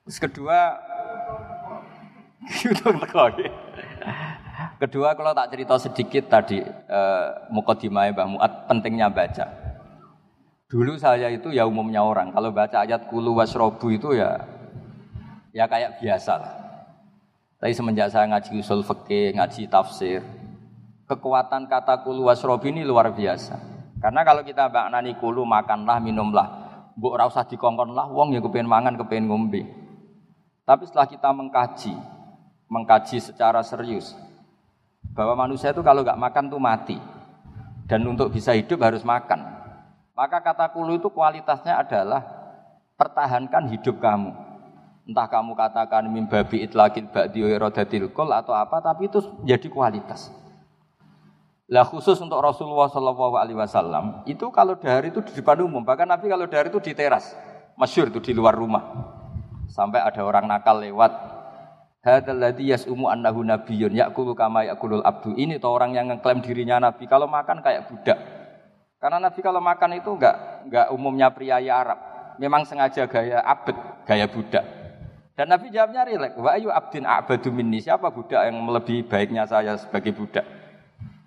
Terus 0.06 0.18
kedua. 0.23 0.58
Kedua 4.76 5.16
kalau 5.16 5.32
tak 5.32 5.50
cerita 5.50 5.75
sedikit 5.80 6.30
tadi 6.30 6.62
eh, 6.62 7.26
mukadimah 7.50 8.12
Mbah 8.12 8.28
Muat 8.30 8.52
pentingnya 8.70 9.11
baca. 9.11 9.65
Dulu 10.66 10.99
saya 10.99 11.30
itu 11.30 11.54
ya 11.54 11.62
umumnya 11.62 12.02
orang 12.02 12.35
kalau 12.35 12.50
baca 12.50 12.82
ayat 12.82 13.06
kulu 13.06 13.38
wasrobu 13.38 13.87
itu 13.87 14.18
ya 14.18 14.42
ya 15.54 15.70
kayak 15.70 16.02
biasa 16.02 16.32
lah. 16.42 16.52
Tapi 17.62 17.70
semenjak 17.70 18.11
saya 18.11 18.26
ngaji 18.26 18.50
usul 18.58 18.82
fikih, 18.82 19.38
ngaji 19.38 19.70
tafsir, 19.70 20.26
kekuatan 21.06 21.70
kata 21.70 22.02
kulu 22.02 22.26
wasrobu 22.26 22.66
ini 22.66 22.82
luar 22.82 23.14
biasa. 23.14 23.56
Karena 24.02 24.26
kalau 24.26 24.42
kita 24.42 24.68
maknani 24.68 25.16
kulu 25.16 25.46
makanlah, 25.46 26.02
minumlah, 26.02 26.46
bu 26.99 27.14
ora 27.14 27.25
usah 27.30 27.49
dikongkon 27.49 27.96
lah, 27.96 28.11
wong 28.12 28.37
ya 28.37 28.44
kepengen 28.44 28.68
mangan, 28.68 28.99
kepengen 29.00 29.32
ngombe. 29.32 29.64
Tapi 30.66 30.82
setelah 30.85 31.08
kita 31.08 31.32
mengkaji, 31.32 31.94
mengkaji 32.68 33.23
secara 33.23 33.64
serius, 33.64 34.12
bahwa 35.16 35.49
manusia 35.49 35.73
itu 35.73 35.80
kalau 35.80 36.04
nggak 36.04 36.20
makan 36.20 36.44
tuh 36.52 36.61
mati 36.61 36.99
dan 37.88 38.04
untuk 38.04 38.28
bisa 38.28 38.52
hidup 38.52 38.82
harus 38.85 39.00
makan. 39.00 39.55
Maka 40.16 40.40
kata 40.40 40.73
kulu 40.73 40.96
itu 40.96 41.12
kualitasnya 41.12 41.76
adalah 41.76 42.25
pertahankan 42.96 43.68
hidup 43.68 44.00
kamu. 44.00 44.32
Entah 45.06 45.28
kamu 45.28 45.52
katakan 45.54 46.08
mimbabi 46.08 46.64
itlaqil 46.66 47.12
ba'di 47.12 47.44
iradatil 47.44 48.11
kol 48.11 48.32
atau 48.32 48.56
apa, 48.56 48.80
tapi 48.80 49.06
itu 49.12 49.23
jadi 49.44 49.68
kualitas. 49.68 50.32
Lah 51.68 51.85
khusus 51.85 52.16
untuk 52.18 52.40
Rasulullah 52.40 52.88
Wasallam 52.90 54.23
itu 54.25 54.49
kalau 54.50 54.78
dahar 54.78 55.04
itu 55.06 55.20
di 55.20 55.37
depan 55.37 55.62
umum, 55.62 55.85
bahkan 55.85 56.08
Nabi 56.08 56.32
kalau 56.32 56.49
dahar 56.49 56.73
itu 56.73 56.80
di 56.80 56.96
teras, 56.96 57.37
masyur 57.76 58.08
itu 58.11 58.18
di 58.18 58.32
luar 58.32 58.56
rumah. 58.56 58.82
Sampai 59.68 60.00
ada 60.00 60.23
orang 60.25 60.49
nakal 60.49 60.78
lewat, 60.80 61.12
ladzi 62.06 62.70
yas'umu 62.70 63.11
annahu 63.11 63.42
nabiyyun 63.42 63.92
ya'kulu 63.92 64.38
kama 64.38 64.64
ya'kulul 64.64 65.02
abdu. 65.02 65.35
Ini 65.35 65.58
tuh 65.58 65.75
orang 65.75 65.92
yang 65.94 66.06
ngeklaim 66.11 66.38
dirinya 66.38 66.78
nabi. 66.78 67.11
Kalau 67.11 67.26
makan 67.26 67.61
kayak 67.61 67.90
budak. 67.90 68.18
Karena 68.96 69.20
nabi 69.20 69.40
kalau 69.44 69.60
makan 69.60 70.00
itu 70.00 70.10
enggak 70.16 70.36
enggak 70.66 70.86
umumnya 70.92 71.28
pria 71.28 71.60
Arab. 71.60 71.98
Memang 72.36 72.68
sengaja 72.68 73.08
gaya 73.08 73.40
abed, 73.40 73.76
gaya 74.04 74.28
budak. 74.28 74.64
Dan 75.36 75.52
Nabi 75.52 75.68
jawabnya 75.68 76.04
rilek, 76.08 76.32
wa 76.40 76.52
ayu 76.52 76.72
abdin 76.72 77.04
a'badu 77.04 77.52
minni. 77.52 77.80
Siapa 77.80 78.08
budak 78.08 78.44
yang 78.48 78.56
melebihi 78.56 79.04
baiknya 79.04 79.44
saya 79.44 79.76
sebagai 79.76 80.16
budak? 80.16 80.44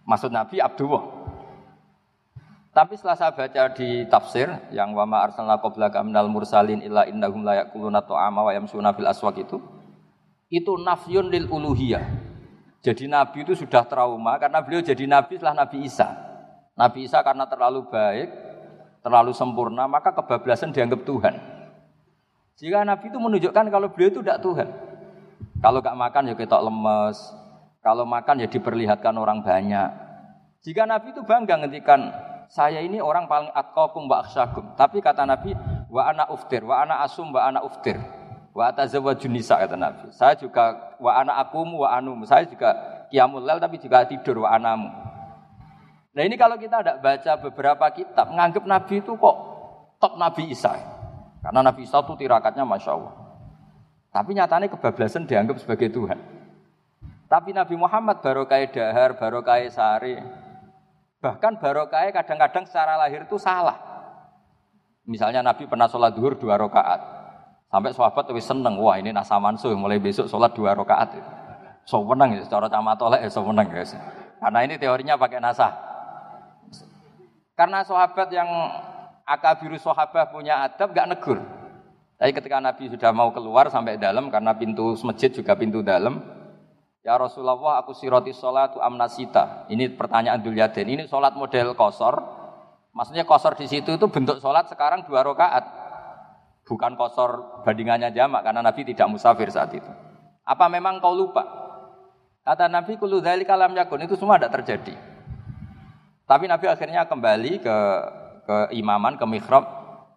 Maksud 0.05 0.33
Nabi 0.33 0.57
Abdullah. 0.57 1.05
Tapi 2.73 2.93
setelah 2.97 3.17
saya 3.17 3.33
baca 3.33 3.73
di 3.73 4.05
tafsir 4.05 4.49
yang 4.69 4.93
wama 4.93 5.25
arsalna 5.25 5.57
qablaka 5.57 6.01
minal 6.05 6.29
mursalin 6.29 6.81
illa 6.85 7.05
innahum 7.09 7.41
la 7.41 7.65
ya'kuluna 7.65 8.05
ta'ama 8.05 8.45
wa 8.45 8.51
yamsuna 8.53 8.93
fil 8.93 9.09
aswaq 9.09 9.41
itu, 9.41 9.57
itu 10.53 10.73
nafyun 10.77 11.29
lil 11.29 11.49
uluhiyah. 11.49 12.05
Jadi 12.85 13.09
Nabi 13.09 13.45
itu 13.45 13.57
sudah 13.57 13.85
trauma 13.85 14.37
karena 14.37 14.61
beliau 14.61 14.85
jadi 14.85 15.05
Nabi 15.09 15.37
setelah 15.37 15.65
Nabi 15.65 15.85
Isa. 15.85 16.28
Nabi 16.79 17.03
Isa 17.03 17.19
karena 17.19 17.43
terlalu 17.43 17.83
baik, 17.91 18.31
terlalu 19.03 19.35
sempurna, 19.35 19.83
maka 19.83 20.15
kebablasan 20.15 20.71
dianggap 20.71 21.03
Tuhan. 21.03 21.35
Jika 22.55 22.87
Nabi 22.87 23.11
itu 23.11 23.19
menunjukkan 23.19 23.67
kalau 23.67 23.91
beliau 23.91 24.07
itu 24.15 24.23
tidak 24.23 24.39
Tuhan. 24.39 24.67
Kalau 25.59 25.83
gak 25.83 25.99
makan 25.99 26.31
ya 26.31 26.35
ketok 26.39 26.63
lemes, 26.63 27.19
kalau 27.83 28.07
makan 28.07 28.43
ya 28.43 28.47
diperlihatkan 28.47 29.11
orang 29.11 29.43
banyak. 29.43 29.91
Jika 30.63 30.87
Nabi 30.87 31.11
itu 31.11 31.19
bangga 31.27 31.59
ngendikan 31.59 32.15
saya 32.47 32.79
ini 32.79 33.03
orang 33.03 33.27
paling 33.27 33.51
atqakum 33.51 34.07
wa 34.07 34.23
akhsyakum. 34.23 34.75
Tapi 34.79 35.03
kata 35.03 35.27
Nabi, 35.27 35.51
wa 35.91 36.01
ana 36.07 36.31
uftir, 36.31 36.63
wa 36.63 36.79
ana 36.79 37.03
asum, 37.03 37.31
wa 37.31 37.43
ana 37.43 37.59
uftir. 37.63 37.99
Wa 38.55 38.71
atazawwajun 38.71 39.35
nisa 39.35 39.59
kata 39.59 39.75
Nabi. 39.75 40.11
Saya 40.15 40.35
juga 40.35 40.95
wa 40.99 41.11
ana 41.15 41.39
akumu 41.39 41.83
wa 41.83 41.91
anum. 41.95 42.23
Saya 42.27 42.43
juga 42.47 42.75
qiyamul 43.07 43.43
lail 43.43 43.59
tapi 43.59 43.79
juga 43.79 44.03
tidur 44.03 44.43
wa 44.43 44.51
anamu. 44.51 45.08
Nah 46.09 46.23
ini 46.25 46.35
kalau 46.35 46.57
kita 46.57 46.81
tidak 46.81 46.97
baca 47.05 47.31
beberapa 47.37 47.85
kitab, 47.93 48.33
menganggap 48.33 48.63
Nabi 48.65 49.01
itu 49.01 49.13
kok 49.13 49.35
top 50.01 50.13
Nabi 50.17 50.49
Isa. 50.49 50.73
Karena 51.39 51.61
Nabi 51.61 51.85
Isa 51.85 52.01
itu 52.01 52.13
tirakatnya 52.17 52.65
Masya 52.65 52.91
Allah. 52.97 53.13
Tapi 54.09 54.33
nyatanya 54.33 54.67
kebablasan 54.73 55.29
dianggap 55.29 55.61
sebagai 55.61 55.93
Tuhan. 55.93 56.17
Tapi 57.29 57.53
Nabi 57.53 57.77
Muhammad 57.77 58.25
barokai 58.25 58.73
dahar, 58.73 59.13
barokai 59.21 59.69
sari. 59.69 60.17
Bahkan 61.21 61.61
barokai 61.61 62.09
kadang-kadang 62.09 62.65
secara 62.65 62.97
lahir 62.97 63.29
itu 63.29 63.37
salah. 63.37 63.77
Misalnya 65.05 65.45
Nabi 65.45 65.69
pernah 65.69 65.85
sholat 65.85 66.17
duhur 66.17 66.33
dua 66.41 66.57
rakaat. 66.57 67.01
Sampai 67.69 67.93
sahabat 67.93 68.25
lebih 68.33 68.41
seneng, 68.41 68.81
wah 68.81 68.97
ini 68.97 69.13
nasa 69.13 69.37
mansuh, 69.37 69.69
mulai 69.77 70.01
besok 70.01 70.25
sholat 70.25 70.57
dua 70.57 70.73
rakaat. 70.73 71.21
So 71.85 72.01
menang 72.01 72.33
ya, 72.33 72.41
secara 72.41 72.65
camatolek 72.65 73.21
ya 73.21 73.29
so 73.29 73.45
menang 73.45 73.69
guys. 73.69 73.93
Karena 74.41 74.65
ini 74.65 74.81
teorinya 74.81 75.17
pakai 75.17 75.37
nasa. 75.37 75.88
Karena 77.59 77.83
sahabat 77.83 78.31
yang 78.31 78.47
akabiru 79.27 79.75
sahabat 79.75 80.31
punya 80.31 80.63
adab 80.63 80.95
gak 80.95 81.11
negur. 81.11 81.43
Tapi 82.15 82.31
ketika 82.31 82.63
Nabi 82.63 82.87
sudah 82.87 83.11
mau 83.11 83.35
keluar 83.35 83.67
sampai 83.67 83.99
dalam 83.99 84.31
karena 84.31 84.55
pintu 84.55 84.95
masjid 85.03 85.27
juga 85.27 85.59
pintu 85.59 85.83
dalam, 85.83 86.23
Ya 86.99 87.15
Rasulullah 87.15 87.79
aku 87.79 87.95
siroti 87.95 88.35
sholat 88.35 88.75
amnasita. 88.75 89.65
Ini 89.71 89.95
pertanyaan 89.95 90.43
Dul 90.43 90.59
Yadin. 90.59 90.87
Ini 90.87 91.03
sholat 91.07 91.31
model 91.33 91.71
kosor. 91.73 92.19
Maksudnya 92.91 93.23
kosor 93.23 93.55
di 93.55 93.71
situ 93.71 93.95
itu 93.95 94.05
bentuk 94.11 94.43
sholat 94.43 94.67
sekarang 94.67 95.07
dua 95.07 95.23
rakaat. 95.23 95.63
Bukan 96.67 96.99
kosor 96.99 97.63
bandingannya 97.63 98.11
jamak 98.11 98.43
karena 98.43 98.59
Nabi 98.59 98.83
tidak 98.83 99.07
musafir 99.09 99.47
saat 99.47 99.71
itu. 99.71 99.89
Apa 100.43 100.67
memang 100.67 100.99
kau 100.99 101.15
lupa? 101.15 101.47
Kata 102.43 102.67
Nabi 102.67 102.99
kulu 102.99 103.23
dari 103.23 103.47
kalam 103.47 103.73
yakun 103.73 104.03
itu 104.03 104.19
semua 104.19 104.35
tidak 104.35 104.59
terjadi. 104.59 105.08
Tapi 106.29 106.45
Nabi 106.45 106.69
akhirnya 106.69 107.09
kembali 107.09 107.57
ke 107.57 107.77
ke 108.45 108.57
imaman, 108.77 109.17
ke 109.17 109.25
mihrab. 109.25 109.65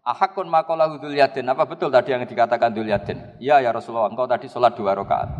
Ahakun 0.04 0.50
makola 0.50 0.84
hudul 0.92 1.16
yadin. 1.16 1.48
Apa 1.48 1.64
betul 1.64 1.88
tadi 1.88 2.12
yang 2.12 2.28
dikatakan 2.28 2.68
dul 2.74 2.84
yadin? 2.84 3.16
Iya 3.40 3.64
ya 3.64 3.70
Rasulullah, 3.72 4.12
engkau 4.12 4.28
tadi 4.28 4.44
sholat 4.44 4.76
dua 4.76 4.92
rakaat. 4.92 5.30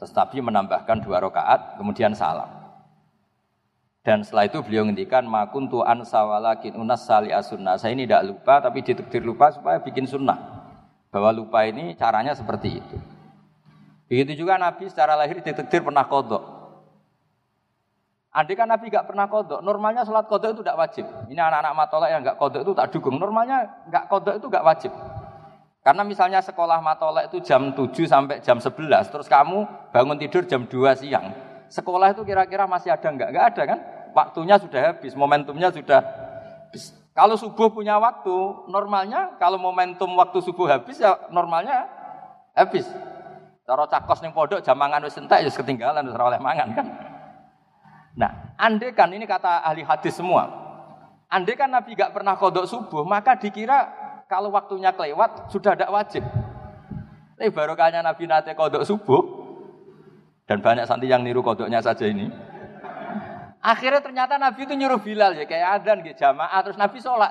Terus 0.00 0.10
Nabi 0.16 0.40
menambahkan 0.40 1.04
dua 1.04 1.20
rakaat, 1.22 1.76
kemudian 1.78 2.16
salam. 2.16 2.48
Dan 4.00 4.24
setelah 4.24 4.48
itu 4.48 4.64
beliau 4.64 4.88
ngendikan 4.88 5.28
makuntu 5.28 5.84
ansa 5.84 6.24
walakin 6.24 6.74
unas 6.80 7.04
sali 7.04 7.30
asunnah. 7.36 7.76
Saya 7.76 7.92
ini 7.92 8.08
tidak 8.08 8.32
lupa 8.32 8.64
tapi 8.64 8.80
ditekdir 8.80 9.20
lupa 9.20 9.52
supaya 9.52 9.76
bikin 9.78 10.08
sunnah. 10.08 10.64
Bahwa 11.12 11.30
lupa 11.36 11.68
ini 11.68 11.92
caranya 11.94 12.32
seperti 12.32 12.80
itu. 12.80 12.96
Begitu 14.08 14.42
juga 14.42 14.56
Nabi 14.56 14.88
secara 14.88 15.14
lahir 15.14 15.38
ditekdir 15.44 15.84
pernah 15.84 16.08
kodok. 16.08 16.59
Andai 18.30 18.54
kan 18.54 18.70
Nabi 18.70 18.94
gak 18.94 19.10
pernah 19.10 19.26
kodok, 19.26 19.58
normalnya 19.58 20.06
sholat 20.06 20.30
kodok 20.30 20.54
itu 20.54 20.62
tidak 20.62 20.78
wajib. 20.78 21.02
Ini 21.26 21.40
anak-anak 21.42 21.74
matolak 21.74 22.08
yang 22.14 22.22
gak 22.22 22.38
kodok 22.38 22.62
itu 22.62 22.72
tak 22.78 22.94
dukung. 22.94 23.18
Normalnya 23.18 23.66
gak 23.90 24.06
kodok 24.06 24.38
itu 24.38 24.46
gak 24.46 24.62
wajib. 24.62 24.94
Karena 25.82 26.06
misalnya 26.06 26.38
sekolah 26.38 26.78
matolak 26.78 27.26
itu 27.26 27.42
jam 27.42 27.74
7 27.74 27.90
sampai 28.06 28.38
jam 28.38 28.62
11, 28.62 28.70
terus 29.10 29.26
kamu 29.26 29.66
bangun 29.90 30.14
tidur 30.14 30.46
jam 30.46 30.62
2 30.62 30.94
siang. 30.94 31.34
Sekolah 31.66 32.14
itu 32.14 32.22
kira-kira 32.22 32.70
masih 32.70 32.94
ada 32.94 33.10
enggak? 33.10 33.34
Enggak 33.34 33.46
ada 33.50 33.62
kan? 33.66 33.78
Waktunya 34.14 34.62
sudah 34.62 34.80
habis, 34.94 35.18
momentumnya 35.18 35.74
sudah 35.74 35.98
habis. 36.70 36.94
Kalau 37.10 37.34
subuh 37.34 37.66
punya 37.74 37.98
waktu, 37.98 38.36
normalnya 38.70 39.34
kalau 39.42 39.58
momentum 39.58 40.14
waktu 40.14 40.38
subuh 40.38 40.70
habis 40.70 41.02
ya 41.02 41.18
normalnya 41.34 41.90
habis. 42.54 42.86
Cara 43.66 43.90
cakos 43.90 44.22
ning 44.22 44.30
pondok 44.30 44.62
jam 44.62 44.78
mangan 44.78 45.02
wis 45.02 45.18
entek 45.18 45.42
ya 45.42 45.50
ketinggalan 45.50 46.06
wis 46.06 46.14
oleh 46.14 46.38
mangan 46.38 46.70
kan. 46.78 46.86
Nah, 48.18 48.54
andai 48.58 48.90
kan 48.90 49.10
ini 49.14 49.22
kata 49.26 49.62
ahli 49.62 49.86
hadis 49.86 50.18
semua, 50.18 50.50
andai 51.30 51.54
kan 51.54 51.70
Nabi 51.70 51.94
gak 51.94 52.10
pernah 52.10 52.34
kodok 52.34 52.66
subuh, 52.66 53.06
maka 53.06 53.38
dikira 53.38 53.86
kalau 54.26 54.50
waktunya 54.50 54.90
kelewat 54.90 55.50
sudah 55.50 55.78
tidak 55.78 55.90
wajib. 55.94 56.26
Tapi 57.38 57.48
barokahnya 57.54 58.02
Nabi 58.02 58.26
nate 58.26 58.52
kodok 58.58 58.82
subuh, 58.82 59.22
dan 60.50 60.58
banyak 60.58 60.82
santri 60.90 61.06
yang 61.06 61.22
niru 61.22 61.46
kodoknya 61.46 61.78
saja 61.78 62.10
ini. 62.10 62.26
Akhirnya 63.62 64.02
ternyata 64.02 64.34
Nabi 64.40 64.66
itu 64.66 64.74
nyuruh 64.74 64.98
Bilal 64.98 65.36
ya 65.38 65.44
kayak 65.46 65.68
adan 65.78 66.02
gitu 66.02 66.26
jamaah 66.26 66.58
terus 66.66 66.80
Nabi 66.80 66.98
sholat. 66.98 67.30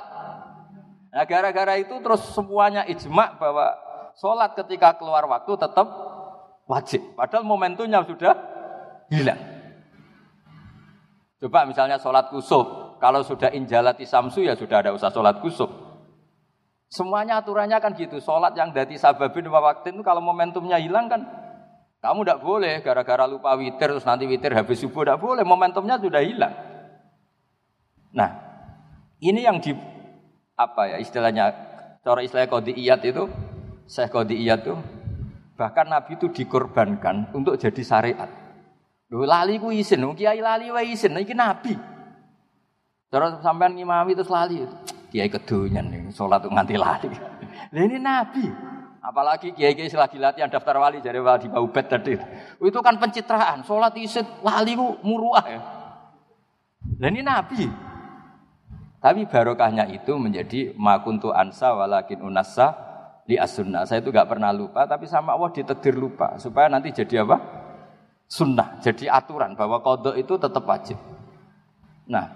Nah 1.09 1.25
gara-gara 1.25 1.73
itu 1.75 1.97
terus 1.99 2.21
semuanya 2.31 2.85
ijma 2.85 3.35
bahwa 3.35 3.73
sholat 4.15 4.53
ketika 4.53 4.95
keluar 4.95 5.25
waktu 5.25 5.57
tetap 5.57 5.87
wajib. 6.69 7.01
Padahal 7.17 7.43
momentumnya 7.43 8.05
sudah 8.05 8.37
hilang. 9.09 9.41
Coba 11.39 11.63
misalnya 11.63 11.95
sholat 11.95 12.27
kusuf, 12.27 12.99
kalau 12.99 13.23
sudah 13.23 13.47
injalati 13.55 14.03
samsu 14.03 14.43
ya 14.43 14.59
sudah 14.59 14.83
ada 14.83 14.91
usah 14.91 15.07
sholat 15.07 15.39
kusuf. 15.39 15.71
Semuanya 16.91 17.39
aturannya 17.39 17.79
kan 17.79 17.95
gitu, 17.95 18.19
sholat 18.19 18.51
yang 18.59 18.75
dari 18.75 18.99
sababin 18.99 19.47
waktu 19.47 19.95
itu 19.95 20.03
kalau 20.03 20.19
momentumnya 20.19 20.75
hilang 20.81 21.07
kan 21.07 21.23
kamu 21.99 22.23
tidak 22.27 22.39
boleh 22.43 22.75
gara-gara 22.83 23.23
lupa 23.27 23.55
witir 23.59 23.91
terus 23.91 24.07
nanti 24.07 24.23
witir 24.27 24.51
habis 24.51 24.83
subuh 24.83 25.03
tidak 25.07 25.19
boleh, 25.19 25.43
momentumnya 25.47 25.95
sudah 25.95 26.23
hilang. 26.23 26.55
Nah, 28.11 28.29
ini 29.23 29.43
yang 29.43 29.63
di 29.63 29.71
apa 30.59 30.91
ya 30.91 30.97
istilahnya 30.99 31.55
cara 32.03 32.19
istilah 32.19 32.47
iyat 32.51 33.01
itu, 33.03 33.31
saya 33.87 34.11
iyat 34.11 34.59
itu 34.67 34.75
bahkan 35.59 35.91
Nabi 35.91 36.15
itu 36.15 36.31
dikorbankan 36.31 37.35
untuk 37.35 37.59
jadi 37.59 37.83
syariat. 37.83 38.48
Lho 39.09 39.25
lali 39.25 39.57
ku 39.57 39.73
isin, 39.73 40.05
kiai 40.13 40.37
lali 40.37 40.69
wae 40.69 40.93
isin, 40.93 41.17
iki 41.17 41.33
nabi. 41.33 41.73
Terus 43.09 43.41
sampean 43.41 43.73
ngimami 43.73 44.13
terus 44.13 44.29
lali. 44.29 44.61
Kiai 45.09 45.25
kedonyan 45.25 45.89
nih, 45.89 46.13
salat 46.13 46.45
nganti 46.45 46.77
lali. 46.77 47.09
Lah 47.73 47.81
ini 47.81 47.97
nabi. 47.97 48.45
Apalagi 49.01 49.57
kiai-kiai 49.57 49.89
lagi 49.97 50.21
latihan 50.21 50.51
daftar 50.51 50.77
wali 50.77 51.01
dari 51.01 51.17
wali 51.17 51.49
Baubet 51.49 51.89
tadi. 51.89 52.13
Itu 52.61 52.79
kan 52.85 53.01
pencitraan, 53.01 53.65
salat 53.65 53.97
isin 53.97 54.29
lali 54.45 54.77
ku 54.77 55.01
muruah 55.01 55.45
ya. 55.49 55.61
Lah 57.01 57.09
ini 57.09 57.25
nabi. 57.25 57.65
Tapi 58.99 59.25
barokahnya 59.25 59.89
itu 59.89 60.13
menjadi 60.19 60.75
makuntu 60.75 61.31
ansa 61.33 61.73
walakin 61.73 62.21
unasa 62.21 62.75
di 63.23 63.39
as-sunnah. 63.39 63.87
Saya 63.87 64.03
itu 64.03 64.11
gak 64.11 64.27
pernah 64.27 64.51
lupa, 64.51 64.83
tapi 64.85 65.07
sama 65.07 65.33
Allah 65.33 65.49
ditedir 65.55 65.95
lupa. 65.95 66.35
Supaya 66.35 66.67
nanti 66.67 66.91
jadi 66.91 67.23
apa? 67.23 67.58
Sunnah, 68.29 68.77
jadi 68.79 69.09
aturan 69.09 69.57
bahwa 69.57 69.81
kodok 69.81 70.13
itu 70.13 70.37
tetap 70.37 70.61
wajib. 70.69 70.95
Nah, 72.05 72.29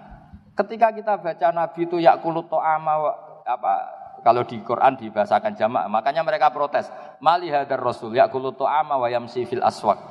ketika 0.58 0.90
kita 0.90 1.22
baca 1.22 1.48
Nabi 1.54 1.86
itu 1.86 2.02
yakulut 2.02 2.50
to'ama 2.50 2.94
apa 3.46 3.72
kalau 4.26 4.42
di 4.42 4.58
Quran 4.66 4.98
dibahasakan 4.98 5.54
jamaah, 5.54 5.86
makanya 5.86 6.26
mereka 6.26 6.50
protes. 6.50 6.90
Mali 7.22 7.54
hadar 7.54 7.78
Rasul 7.78 8.18
yakulut 8.18 8.58
to'ama 8.58 8.98
wa 8.98 9.06
yamsi 9.06 9.46
fil 9.46 9.62
aswak. 9.62 10.02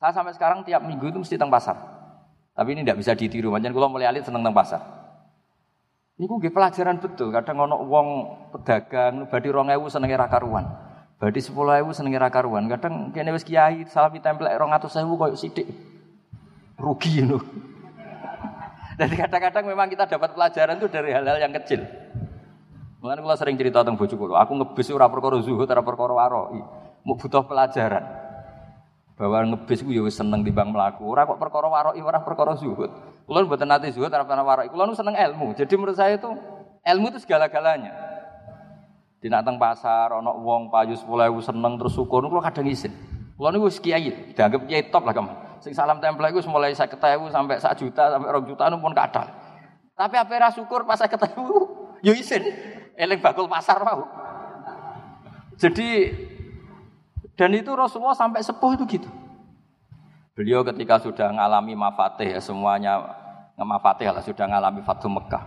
Saya 0.00 0.16
sampai 0.16 0.32
sekarang 0.32 0.64
tiap 0.64 0.80
minggu 0.80 1.12
itu 1.12 1.20
mesti 1.20 1.36
teng 1.36 1.52
pasar. 1.52 1.76
Tapi 2.56 2.72
ini 2.72 2.80
tidak 2.80 3.04
bisa 3.04 3.12
ditiru. 3.12 3.52
Macam 3.52 3.68
kalau 3.68 3.92
mulai 3.92 4.08
alit 4.08 4.24
seneng 4.24 4.40
teng 4.40 4.56
pasar. 4.56 4.80
Ini 6.16 6.24
gue 6.24 6.52
pelajaran 6.52 7.00
betul. 7.00 7.32
Kadang 7.32 7.64
ngono 7.64 7.80
uang 7.84 8.08
pedagang, 8.52 9.28
badi 9.28 9.48
rongewu 9.48 9.88
senengnya 9.88 10.24
rakaruan. 10.24 10.68
Berarti 11.20 11.40
sepuluh 11.44 11.76
ribu 11.76 11.92
senengi 11.92 12.16
karuan. 12.32 12.64
Kadang 12.64 13.12
kene 13.12 13.36
wis 13.36 13.44
kiai 13.44 13.84
salami 13.84 14.24
templek 14.24 14.56
rong 14.56 14.72
atau 14.72 14.88
sewu 14.88 15.20
koyok 15.20 15.36
sidik. 15.36 15.68
Rugi 16.80 17.20
itu. 17.20 17.36
Dan 18.98 19.12
kadang-kadang 19.12 19.68
memang 19.68 19.92
kita 19.92 20.08
dapat 20.08 20.32
pelajaran 20.32 20.80
itu 20.80 20.88
dari 20.88 21.12
hal-hal 21.12 21.36
yang 21.36 21.52
kecil. 21.52 21.84
Mulane 23.04 23.20
kalau 23.20 23.36
sering 23.36 23.56
cerita 23.60 23.84
tentang 23.84 24.00
bojoku 24.00 24.28
kula, 24.28 24.44
aku 24.44 24.52
ngebis 24.60 24.92
ora 24.92 25.08
perkara 25.08 25.40
zuhud, 25.40 25.68
ora 25.68 25.84
perkara 25.84 26.12
waroi. 26.12 26.60
Mau 27.04 27.16
butuh 27.16 27.44
pelajaran. 27.44 28.04
Bahwa 29.16 29.44
ngebis 29.44 29.84
ku 29.84 29.92
ya 29.92 30.00
wis 30.00 30.16
seneng 30.16 30.40
timbang 30.40 30.72
mlaku. 30.72 31.04
Ora 31.04 31.28
kok 31.28 31.36
perkara 31.36 31.68
waroi, 31.68 32.00
ora 32.00 32.20
perkara 32.24 32.56
zuhud. 32.56 32.88
Kula 33.28 33.44
mboten 33.44 33.68
nate 33.68 33.92
zuhud, 33.92 34.08
ora 34.08 34.24
pernah 34.24 34.44
waroi. 34.44 34.72
Kula 34.72 34.88
seneng 34.96 35.16
ilmu. 35.16 35.52
Jadi 35.52 35.72
menurut 35.76 35.96
saya 35.96 36.16
itu 36.16 36.32
ilmu 36.84 37.12
itu 37.12 37.20
segala-galanya. 37.24 38.09
Di 39.20 39.28
teng 39.28 39.60
pasar 39.60 40.16
ana 40.16 40.32
wong 40.32 40.72
payu 40.72 40.96
10.000 40.96 41.04
seneng 41.44 41.76
terus 41.76 41.92
syukur 41.92 42.24
kula 42.24 42.40
kadang 42.40 42.64
isin. 42.64 42.88
Kula 43.36 43.52
niku 43.52 43.68
wis 43.68 43.76
kiai, 43.76 44.32
dianggap 44.32 44.64
kiai 44.64 44.88
top 44.88 45.04
lah 45.04 45.12
kamu. 45.12 45.32
Sing 45.60 45.76
salam 45.76 46.00
tempel 46.00 46.24
iku 46.32 46.40
mulai 46.48 46.72
50.000 46.72 47.28
sampai 47.28 47.60
1 47.60 47.76
juta 47.76 48.16
sampai 48.16 48.32
2 48.32 48.48
juta 48.48 48.64
pun 48.72 48.96
kadal. 48.96 49.28
Tapi 49.92 50.14
apa 50.16 50.32
ra 50.40 50.48
syukur 50.48 50.88
pas 50.88 50.96
50.000 50.96 51.36
yo 52.08 52.12
isin. 52.16 52.40
Eling 52.96 53.20
bakul 53.20 53.44
pasar 53.44 53.84
mau. 53.84 54.08
Jadi 55.60 56.08
dan 57.36 57.52
itu 57.52 57.72
Rasulullah 57.76 58.16
sampai 58.16 58.40
sepuh 58.40 58.72
itu 58.76 58.84
gitu. 58.88 59.08
Beliau 60.32 60.64
ketika 60.64 60.96
sudah 60.96 61.28
mengalami 61.28 61.76
mafatih 61.76 62.36
ya 62.36 62.40
semuanya 62.40 63.04
mafatih 63.60 64.08
lah 64.08 64.24
sudah 64.24 64.48
mengalami 64.48 64.80
Fatu 64.80 65.12
Mekah. 65.12 65.44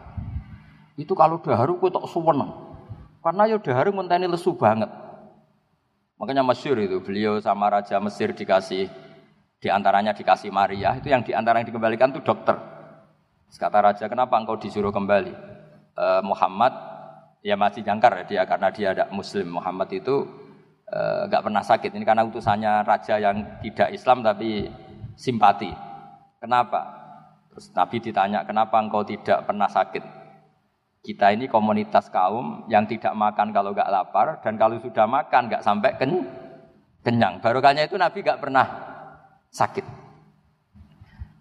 Itu 0.93 1.17
kalau 1.17 1.41
daharu 1.41 1.81
kok 1.81 1.97
tok 1.97 2.05
suweneng. 2.05 2.72
Karena 3.23 3.47
ya 3.47 3.55
udah 3.55 3.73
hari 3.73 3.89
ngenteni 3.95 4.27
lesu 4.27 4.51
banget. 4.59 4.91
Makanya 6.19 6.43
masyur 6.43 6.75
itu 6.79 6.99
beliau 6.99 7.39
sama 7.39 7.71
raja 7.71 7.95
Mesir 8.03 8.35
dikasih 8.35 8.91
di 9.63 9.67
antaranya 9.71 10.11
dikasih 10.11 10.51
Maria 10.51 10.99
itu 10.99 11.07
yang 11.07 11.23
di 11.23 11.31
antara 11.31 11.63
yang 11.63 11.67
dikembalikan 11.71 12.11
itu 12.11 12.19
dokter. 12.19 12.59
Kata 13.53 13.79
raja 13.79 14.05
kenapa 14.11 14.35
engkau 14.35 14.59
disuruh 14.59 14.91
kembali? 14.91 15.33
E, 15.95 16.05
Muhammad 16.25 16.73
ya 17.39 17.55
masih 17.55 17.85
jangkar 17.85 18.23
ya 18.23 18.25
dia 18.27 18.43
karena 18.43 18.67
dia 18.75 18.87
ada 18.91 19.05
Muslim. 19.11 19.55
Muhammad 19.55 19.87
itu 19.93 20.27
nggak 21.27 21.41
e, 21.41 21.45
pernah 21.47 21.63
sakit. 21.63 21.91
Ini 21.95 22.03
karena 22.03 22.23
utusannya 22.27 22.83
raja 22.83 23.19
yang 23.23 23.63
tidak 23.63 23.91
Islam 23.95 24.19
tapi 24.19 24.67
simpati. 25.15 25.71
Kenapa? 26.43 26.81
Terus 27.51 27.71
Nabi 27.71 27.97
ditanya 28.01 28.43
kenapa 28.43 28.81
engkau 28.81 29.05
tidak 29.05 29.45
pernah 29.47 29.69
sakit? 29.69 30.22
Kita 31.03 31.35
ini 31.35 31.51
komunitas 31.51 32.07
kaum 32.07 32.63
yang 32.71 32.87
tidak 32.87 33.11
makan 33.11 33.51
kalau 33.51 33.75
nggak 33.75 33.91
lapar 33.91 34.39
dan 34.39 34.55
kalau 34.55 34.79
sudah 34.79 35.03
makan 35.03 35.51
nggak 35.51 35.59
sampai 35.59 35.99
ken 35.99 36.23
kenyang. 37.03 37.43
Barokahnya 37.43 37.91
itu 37.91 37.99
Nabi 37.99 38.23
nggak 38.23 38.39
pernah 38.39 38.65
sakit. 39.51 39.83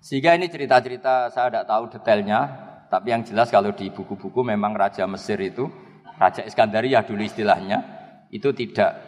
Sehingga 0.03 0.35
ini 0.35 0.51
cerita-cerita 0.51 1.31
saya 1.31 1.46
tidak 1.46 1.66
tahu 1.70 1.85
detailnya, 1.94 2.40
tapi 2.90 3.14
yang 3.14 3.22
jelas 3.22 3.55
kalau 3.55 3.70
di 3.70 3.87
buku-buku 3.87 4.42
memang 4.42 4.75
Raja 4.75 5.07
Mesir 5.07 5.38
itu, 5.38 5.70
Raja 6.18 6.42
Iskandaria 6.42 7.07
dulu 7.07 7.22
istilahnya, 7.22 7.79
itu 8.35 8.51
tidak 8.51 8.98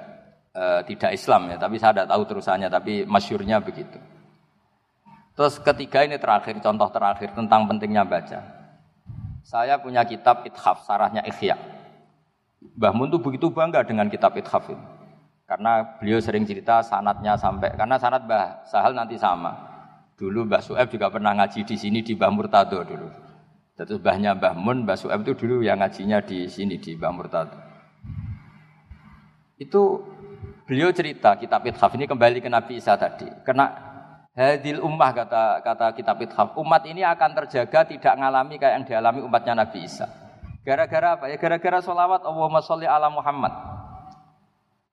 e, 0.54 0.86
tidak 0.86 1.18
Islam 1.18 1.50
ya, 1.50 1.58
tapi 1.58 1.82
saya 1.82 1.98
tidak 1.98 2.14
tahu 2.14 2.22
terusannya, 2.30 2.70
tapi 2.70 3.02
masyurnya 3.02 3.58
begitu. 3.58 3.98
Terus 5.34 5.58
ketiga 5.58 6.06
ini 6.06 6.14
terakhir, 6.14 6.62
contoh 6.62 6.86
terakhir 6.94 7.34
tentang 7.34 7.66
pentingnya 7.66 8.06
baca. 8.06 8.63
Saya 9.44 9.76
punya 9.76 10.00
kitab 10.08 10.40
Ithaf, 10.48 10.88
sarahnya 10.88 11.20
Ikhya. 11.20 11.60
Mbah 12.64 12.96
Mun 12.96 13.12
tuh 13.12 13.20
begitu 13.20 13.52
bangga 13.52 13.84
dengan 13.84 14.08
kitab 14.08 14.32
Ithaf 14.40 14.72
ini. 14.72 14.80
Karena 15.44 15.84
beliau 16.00 16.16
sering 16.24 16.48
cerita 16.48 16.80
sanatnya 16.80 17.36
sampai, 17.36 17.76
karena 17.76 18.00
sanat 18.00 18.24
Mbah 18.24 18.64
Sahal 18.64 18.96
nanti 18.96 19.20
sama. 19.20 19.52
Dulu 20.16 20.48
Mbah 20.48 20.64
Sueb 20.64 20.88
juga 20.88 21.12
pernah 21.12 21.36
ngaji 21.36 21.68
di 21.68 21.76
sini 21.76 22.00
di 22.00 22.16
Mbah 22.16 22.32
Murtado 22.32 22.80
dulu. 22.80 23.12
Terus 23.76 24.00
Mbahnya 24.00 24.32
Mbah 24.32 24.56
Mun, 24.56 24.88
Mbah 24.88 24.96
Sueb 24.96 25.20
itu 25.20 25.36
dulu 25.36 25.60
yang 25.60 25.84
ngajinya 25.84 26.24
di 26.24 26.48
sini 26.48 26.80
di 26.80 26.96
Mbah 26.96 27.12
Murtado. 27.12 27.58
Itu 29.60 30.00
beliau 30.64 30.88
cerita 30.96 31.36
kitab 31.36 31.68
Ithaf 31.68 31.92
ini 32.00 32.08
kembali 32.08 32.40
ke 32.40 32.48
Nabi 32.48 32.80
Isa 32.80 32.96
tadi. 32.96 33.28
Kena 33.44 33.93
hadil 34.34 34.82
ummah 34.82 35.14
kata 35.14 35.62
kata 35.62 35.86
kitab 35.94 36.18
Ithaf. 36.20 36.58
Umat 36.58 36.82
ini 36.84 37.06
akan 37.06 37.30
terjaga 37.42 37.86
tidak 37.86 38.14
mengalami 38.18 38.58
kayak 38.58 38.74
yang 38.82 38.84
dialami 38.84 39.20
umatnya 39.22 39.54
Nabi 39.62 39.86
Isa. 39.86 40.10
Gara-gara 40.66 41.16
apa 41.16 41.30
ya? 41.30 41.36
Gara-gara 41.38 41.78
sholawat 41.80 42.26
Allahumma 42.26 42.60
sholli 42.60 42.88
ala 42.90 43.08
Muhammad. 43.08 43.52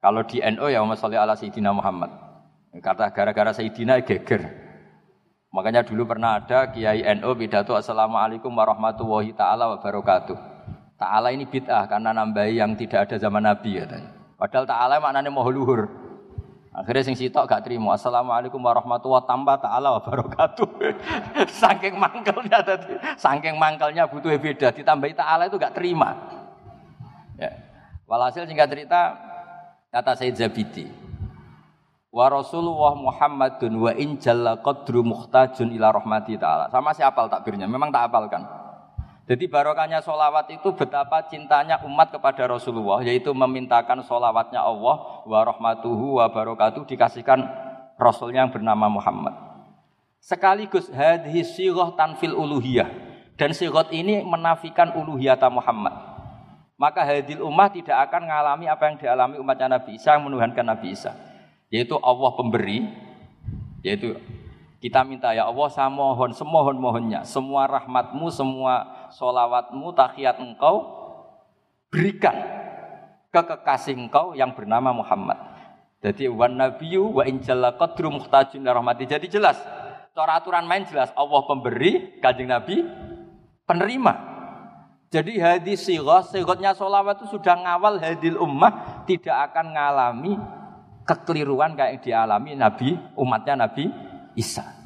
Kalau 0.02 0.22
di 0.26 0.42
NO 0.42 0.66
ya 0.70 0.82
Allahumma 0.82 0.98
sholli 0.98 1.18
ala 1.18 1.34
Sayyidina 1.34 1.74
Muhammad. 1.74 2.12
Kata 2.80 3.10
gara-gara 3.12 3.52
Sayyidina 3.52 4.00
geger. 4.06 4.72
Makanya 5.52 5.84
dulu 5.84 6.08
pernah 6.08 6.40
ada 6.40 6.72
Kiai 6.72 7.04
NU 7.20 7.28
pidato 7.36 7.76
Assalamualaikum 7.76 8.52
warahmatullahi 8.56 9.36
taala 9.36 9.68
wabarakatuh. 9.76 10.38
Taala 10.96 11.34
ini 11.36 11.44
bid'ah 11.44 11.90
karena 11.92 12.16
nambahi 12.16 12.62
yang 12.62 12.72
tidak 12.80 13.10
ada 13.10 13.20
zaman 13.20 13.44
Nabi 13.44 13.84
ya. 13.84 13.86
Padahal 14.40 14.64
taala 14.64 14.96
maknanya 15.04 15.28
mau 15.28 15.50
luhur. 15.52 16.01
Akhirnya 16.72 17.04
sing 17.04 17.20
sitok 17.20 17.52
gak 17.52 17.68
terima. 17.68 18.00
Assalamualaikum 18.00 18.64
warahmatullahi 18.64 19.28
tambah 19.28 19.60
taala 19.60 20.00
wabarakatuh. 20.00 20.68
saking 21.62 22.00
mangkelnya 22.00 22.64
tadi, 22.64 22.96
saking 23.20 23.60
mangkelnya 23.60 24.08
butuh 24.08 24.32
beda. 24.40 24.72
Ditambahi 24.72 25.12
taala 25.12 25.52
itu 25.52 25.60
gak 25.60 25.76
terima. 25.76 26.16
Ya. 27.36 27.52
Walhasil 28.08 28.48
singkat 28.48 28.72
cerita 28.72 29.20
kata 29.92 30.16
Said 30.16 30.40
Zabidi, 30.40 30.88
Wa 32.12 32.32
Rasulullah 32.32 32.96
Muhammadun 32.96 33.72
wa 33.76 33.92
in 33.96 34.20
jalla 34.20 34.60
qadru 34.60 35.04
muhtajun 35.04 35.76
ila 35.76 35.92
rahmati 35.96 36.40
ta'ala. 36.40 36.72
Sama 36.72 36.96
si 36.96 37.04
apal 37.04 37.28
takbirnya, 37.28 37.68
memang 37.68 37.92
tak 37.92 38.12
apalkan. 38.12 38.44
Jadi 39.30 39.46
barokahnya 39.48 40.02
solawat 40.02 40.50
itu 40.50 40.74
betapa 40.74 41.24
cintanya 41.30 41.82
umat 41.86 42.10
kepada 42.10 42.46
Rasulullah, 42.50 43.06
yaitu 43.06 43.32
memintakan 43.32 44.02
solawatnya 44.02 44.60
Allah 44.60 45.24
wa 45.24 45.40
rahmatuhu 45.46 46.20
wa 46.20 46.28
barokatuh 46.28 46.84
dikasihkan 46.90 47.40
Rasulnya 48.02 48.44
yang 48.46 48.52
bernama 48.52 48.90
Muhammad. 48.90 49.34
Sekaligus 50.18 50.90
hadhi 50.90 51.46
siroh 51.46 51.94
tanfil 51.94 52.34
uluhiyah. 52.34 52.90
Dan 53.38 53.54
siroh 53.54 53.86
ini 53.94 54.26
menafikan 54.26 54.94
uluhiyata 54.98 55.50
Muhammad. 55.50 55.94
Maka 56.82 57.06
hadil 57.06 57.46
ummah 57.46 57.70
tidak 57.70 58.10
akan 58.10 58.26
mengalami 58.26 58.66
apa 58.66 58.90
yang 58.90 58.96
dialami 58.98 59.36
umatnya 59.38 59.78
Nabi 59.78 60.02
Isa 60.02 60.18
yang 60.18 60.26
menuhankan 60.26 60.66
Nabi 60.66 60.98
Isa 60.98 61.14
yaitu 61.72 61.96
Allah 62.04 62.32
pemberi, 62.36 62.84
yaitu 63.80 64.20
kita 64.84 65.08
minta 65.08 65.32
ya 65.32 65.48
Allah 65.48 65.72
saya 65.72 65.88
mohon 65.88 66.36
semohon 66.36 66.76
mohonnya 66.76 67.24
semua 67.24 67.66
rahmatmu 67.66 68.28
semua 68.28 69.01
solawatmu 69.14 69.94
takiat 69.94 70.40
engkau 70.40 70.88
berikan 71.92 72.36
ke 73.32 73.42
kekasih 73.44 73.96
engkau 73.96 74.36
yang 74.36 74.56
bernama 74.56 74.92
Muhammad. 74.92 75.40
Jadi 76.02 76.26
wan 76.28 76.58
nabiyyu 76.58 77.22
wa 77.22 77.24
injalla 77.24 77.78
qadru 77.78 78.10
muhtajin 78.10 78.66
rahmati. 78.66 79.06
Jadi 79.06 79.30
jelas 79.30 79.60
cara 80.12 80.42
aturan 80.42 80.66
main 80.66 80.84
jelas 80.84 81.14
Allah 81.14 81.42
pemberi, 81.46 82.18
kanjeng 82.20 82.50
Nabi 82.50 82.84
penerima. 83.70 84.32
Jadi 85.12 85.44
hadis 85.44 85.84
sirah, 85.84 86.24
sirotnya 86.24 86.72
solawat 86.72 87.20
itu 87.20 87.36
sudah 87.36 87.60
ngawal 87.60 88.00
hadil 88.00 88.40
ummah 88.40 89.04
tidak 89.04 89.52
akan 89.52 89.76
ngalami 89.76 90.34
kekeliruan 91.04 91.76
kayak 91.76 92.00
yang 92.00 92.04
dialami 92.04 92.52
Nabi 92.56 92.90
umatnya 93.20 93.68
Nabi 93.68 93.92
Isa. 94.40 94.81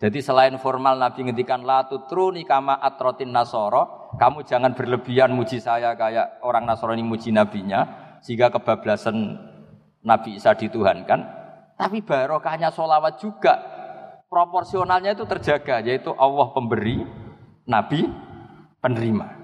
Jadi 0.00 0.24
selain 0.24 0.56
formal 0.56 0.96
Nabi 0.96 1.28
ngendikan 1.28 1.60
la 1.60 1.84
tutruni 1.84 2.48
kama 2.48 2.80
atrotin 2.80 3.28
nasoro, 3.28 4.08
kamu 4.16 4.48
jangan 4.48 4.72
berlebihan 4.72 5.28
muji 5.28 5.60
saya 5.60 5.92
kayak 5.92 6.40
orang 6.40 6.64
Nasrani 6.64 7.04
muji 7.04 7.28
nabinya 7.28 7.84
sehingga 8.24 8.48
kebablasan 8.48 9.36
Nabi 10.00 10.40
Isa 10.40 10.56
dituhankan. 10.56 11.20
Tapi 11.76 12.00
barokahnya 12.00 12.72
solawat 12.72 13.20
juga 13.20 13.60
proporsionalnya 14.32 15.12
itu 15.12 15.28
terjaga 15.28 15.84
yaitu 15.84 16.16
Allah 16.16 16.48
pemberi, 16.48 17.04
Nabi 17.68 18.08
penerima. 18.80 19.39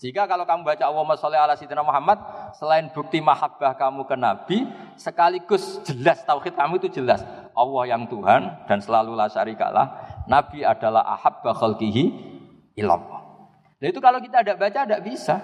Jika 0.00 0.24
kalau 0.24 0.48
kamu 0.48 0.64
baca 0.64 0.80
Allahumma 0.88 1.12
sholli 1.12 1.36
ala 1.36 1.52
sayyidina 1.52 1.84
Muhammad, 1.84 2.16
selain 2.56 2.88
bukti 2.88 3.20
mahabbah 3.20 3.76
kamu 3.76 4.08
ke 4.08 4.16
Nabi, 4.16 4.64
sekaligus 4.96 5.76
jelas 5.84 6.24
tauhid 6.24 6.56
kamu 6.56 6.80
itu 6.80 6.88
jelas. 6.88 7.20
Allah 7.52 7.82
yang 7.84 8.08
Tuhan 8.08 8.64
dan 8.64 8.80
selalu 8.80 9.12
la 9.12 9.28
syarikalah. 9.28 9.92
Nabi 10.24 10.64
adalah 10.64 11.04
ahabba 11.04 11.52
khalqihi 11.52 12.16
ilallah. 12.80 13.20
Nah 13.76 13.86
itu 13.92 14.00
kalau 14.00 14.24
kita 14.24 14.40
ada 14.40 14.56
baca 14.56 14.88
tidak 14.88 15.04
bisa. 15.04 15.36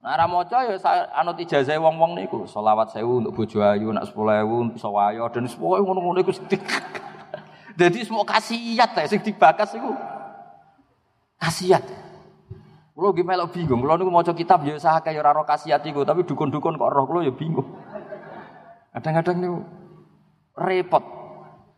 Nah, 0.00 0.16
ramoco 0.20 0.56
ya 0.56 0.76
saya 0.80 1.08
anut 1.12 1.36
ijazah 1.36 1.76
wong-wong 1.80 2.16
niku, 2.16 2.48
selawat 2.48 2.92
sewu 2.92 3.20
untuk 3.20 3.36
bojo 3.36 3.60
ayu, 3.60 3.88
nak 3.92 4.08
10000 4.08 4.76
iso 4.76 4.88
wayo 4.92 5.28
dan 5.28 5.44
semua 5.48 5.80
ngono-ngono 5.80 6.24
iku 6.24 6.32
Jadi 7.80 8.04
semua 8.04 8.24
kasiat 8.24 8.96
ya 8.96 9.04
sing 9.08 9.20
dibakas 9.20 9.76
iku. 9.76 9.92
Kasiat. 11.36 11.84
Kulo 12.94 13.10
nggih 13.10 13.26
melok 13.26 13.50
bingung. 13.50 13.82
Kulo 13.82 13.98
niku 13.98 14.10
maca 14.14 14.30
kitab 14.30 14.62
ya 14.62 14.78
sah 14.78 15.02
kaya 15.02 15.18
ora 15.18 15.34
roh 15.34 15.42
kasiat 15.42 15.82
iku, 15.82 16.06
tapi 16.06 16.22
dukun-dukun 16.22 16.78
kok 16.78 16.90
roh 16.94 17.04
kulo 17.10 17.26
ya 17.26 17.34
bingung. 17.34 17.66
Kadang-kadang 18.94 19.36
niku 19.42 19.58
repot. 20.54 21.04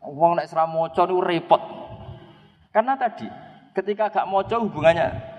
Wong 0.05 0.37
nek 0.37 0.53
ora 0.53 0.69
maca 0.69 1.03
niku 1.09 1.21
repot. 1.25 1.63
Karena 2.69 2.93
tadi 3.01 3.25
ketika 3.73 4.13
gak 4.13 4.29
maca 4.29 4.61
hubungannya 4.61 5.37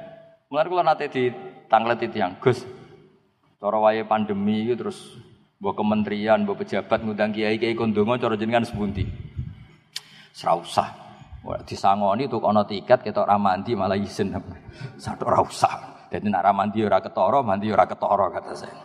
Mulai 0.48 0.72
kulo 0.72 0.80
nate 0.80 1.12
di 1.12 1.28
tanglet 1.68 2.00
itu 2.08 2.24
yang 2.24 2.40
Gus. 2.40 2.64
Cara 3.60 3.78
wae 3.84 4.08
pandemi 4.08 4.64
itu 4.64 4.80
terus 4.80 5.20
mbok 5.60 5.76
kementerian, 5.76 6.48
mbok 6.48 6.64
pejabat 6.64 7.04
ngundang 7.04 7.36
kiai-kiai 7.36 7.76
kondongo 7.76 8.16
cara 8.16 8.40
jenengan 8.40 8.64
sebundi. 8.64 9.04
Ora 10.40 10.54
usah. 10.64 11.07
Disangoni 11.64 12.28
tuh 12.28 12.44
kono 12.44 12.68
tiket 12.68 13.00
kita 13.08 13.24
ora 13.24 13.40
mandi 13.40 13.72
malah 13.72 13.96
izin. 13.96 14.36
Satu 15.00 15.24
ora 15.30 15.40
usah. 15.40 16.08
Jadi 16.12 16.28
nak 16.28 16.48
mandi 16.52 16.84
ora 16.84 17.00
ketoro 17.00 17.44
mandi 17.44 17.72
ora 17.72 17.88
ketoro 17.88 18.28
kata 18.32 18.52
saya. 18.56 18.78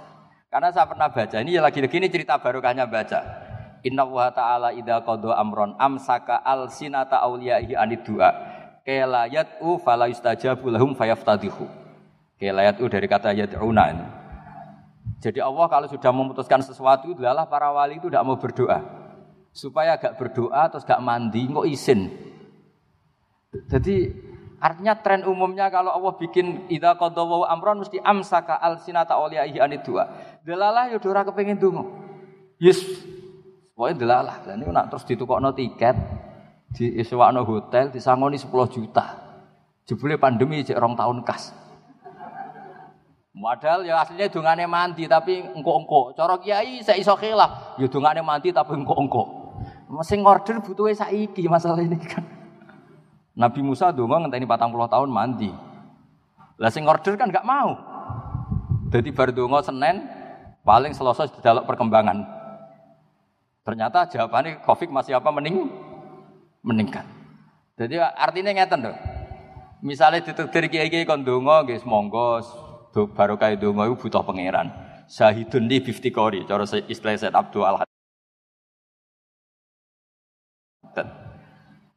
Karena 0.46 0.68
saya 0.68 0.84
pernah 0.84 1.08
baca 1.08 1.36
ini 1.40 1.56
lagi-lagi 1.56 1.96
ini 1.96 2.08
cerita 2.12 2.38
barokahnya 2.38 2.84
baca. 2.86 3.20
Inna 3.82 4.06
wa 4.06 4.30
ta'ala 4.30 4.70
idha 4.76 5.02
qadha 5.02 5.34
amron 5.40 5.74
amsaka 5.80 6.44
al 6.44 6.70
sinata 6.70 7.18
awliyaihi 7.24 7.74
anid 7.74 8.06
du'a 8.06 8.30
kela 8.86 9.26
yat'u 9.26 9.80
fala 9.80 10.06
yustajabu 10.06 10.70
lahum 10.70 10.94
fayaftadihu. 10.94 11.66
Kela 12.38 12.68
yat'u 12.68 12.86
dari 12.86 13.08
kata 13.08 13.34
yat'una 13.34 13.84
ini. 13.90 14.06
Jadi 15.22 15.38
Allah 15.38 15.66
kalau 15.70 15.86
sudah 15.86 16.10
memutuskan 16.10 16.62
sesuatu 16.62 17.14
adalah 17.14 17.46
para 17.46 17.70
wali 17.70 17.98
itu 17.98 18.10
tidak 18.10 18.26
mau 18.26 18.38
berdoa. 18.38 18.82
Supaya 19.54 19.94
gak 20.00 20.18
berdoa 20.18 20.66
terus 20.72 20.82
gak 20.82 20.98
mandi 20.98 21.44
kok 21.46 21.68
izin 21.68 22.31
jadi 23.52 24.16
artinya 24.56 24.96
tren 24.96 25.28
umumnya 25.28 25.68
kalau 25.68 25.92
Allah 25.92 26.16
bikin 26.16 26.70
idza 26.72 26.96
qadawu 26.96 27.44
amron 27.44 27.84
mesti 27.84 28.00
amsaka 28.00 28.56
al 28.56 28.80
sinata 28.80 29.12
awliyaihi 29.20 29.60
anid 29.60 29.84
dua. 29.84 30.08
Delalah 30.40 30.88
ya 30.88 30.96
ora 30.96 31.26
kepengin 31.28 31.60
donga. 31.60 31.84
Yes. 32.56 32.80
Pokoke 33.76 33.98
delalah. 33.98 34.40
Lah 34.46 34.54
niku 34.56 34.72
nak 34.72 34.88
terus 34.88 35.04
ditukokno 35.04 35.52
tiket, 35.52 35.96
diisewakno 36.76 37.44
hotel, 37.44 37.92
disangoni 37.92 38.40
10 38.40 38.48
juta. 38.72 39.06
Jebule 39.84 40.16
pandemi 40.16 40.62
cek 40.62 40.78
rong 40.78 40.94
tahun 40.96 41.26
kas. 41.26 41.52
Modal 43.32 43.88
ya 43.88 44.04
aslinya 44.04 44.28
dungane 44.28 44.68
mandi 44.68 45.08
tapi 45.08 45.40
engko-engko. 45.42 46.12
Cara 46.14 46.36
kiai 46.38 46.84
saya 46.84 47.00
iso 47.00 47.16
khilaf, 47.16 47.80
ya 47.80 47.88
dungane 47.88 48.20
mandi 48.22 48.52
tapi 48.52 48.76
engko-engko. 48.76 49.40
Sing 50.04 50.24
order 50.24 50.60
butuhe 50.62 50.94
saiki 50.94 51.48
masalah 51.48 51.82
ini 51.82 51.98
kan. 52.00 52.41
Nabi 53.32 53.60
Musa 53.64 53.88
dongo 53.92 54.20
ngenteni 54.20 54.44
puluh 54.44 54.88
tahun 54.88 55.08
mandi. 55.08 55.48
Lah 56.60 56.68
sing 56.68 56.84
order 56.84 57.16
kan 57.16 57.32
gak 57.32 57.48
mau. 57.48 57.74
Jadi 58.92 59.08
baru 59.08 59.32
dongo 59.32 59.58
Senin 59.64 60.04
paling 60.62 60.92
selesai 60.92 61.40
dalam 61.40 61.64
perkembangan. 61.64 62.22
Ternyata 63.64 64.10
jawabannya 64.12 64.60
Covid 64.68 64.92
masih 64.92 65.16
apa 65.16 65.32
mening 65.32 65.70
meningkat. 66.60 67.08
Jadi 67.80 67.98
artinya 67.98 68.52
ngeten 68.52 68.90
dong. 68.90 68.98
Misalnya 69.82 70.22
ditetir 70.22 70.68
kiai-kiai 70.68 71.08
kon 71.08 71.24
dongo 71.24 71.66
guys 71.66 71.82
monggo 71.82 72.44
baru 72.92 73.34
kayak 73.40 73.58
dongo 73.58 73.88
itu 73.88 73.96
butuh 73.96 74.22
pangeran. 74.22 74.68
Syahidun 75.08 75.68
di 75.68 75.82
50 75.82 76.08
kori, 76.14 76.40
cara 76.48 76.64
istilah 76.64 77.18
Said 77.18 77.36
Abdul 77.36 77.66
Al 77.66 77.84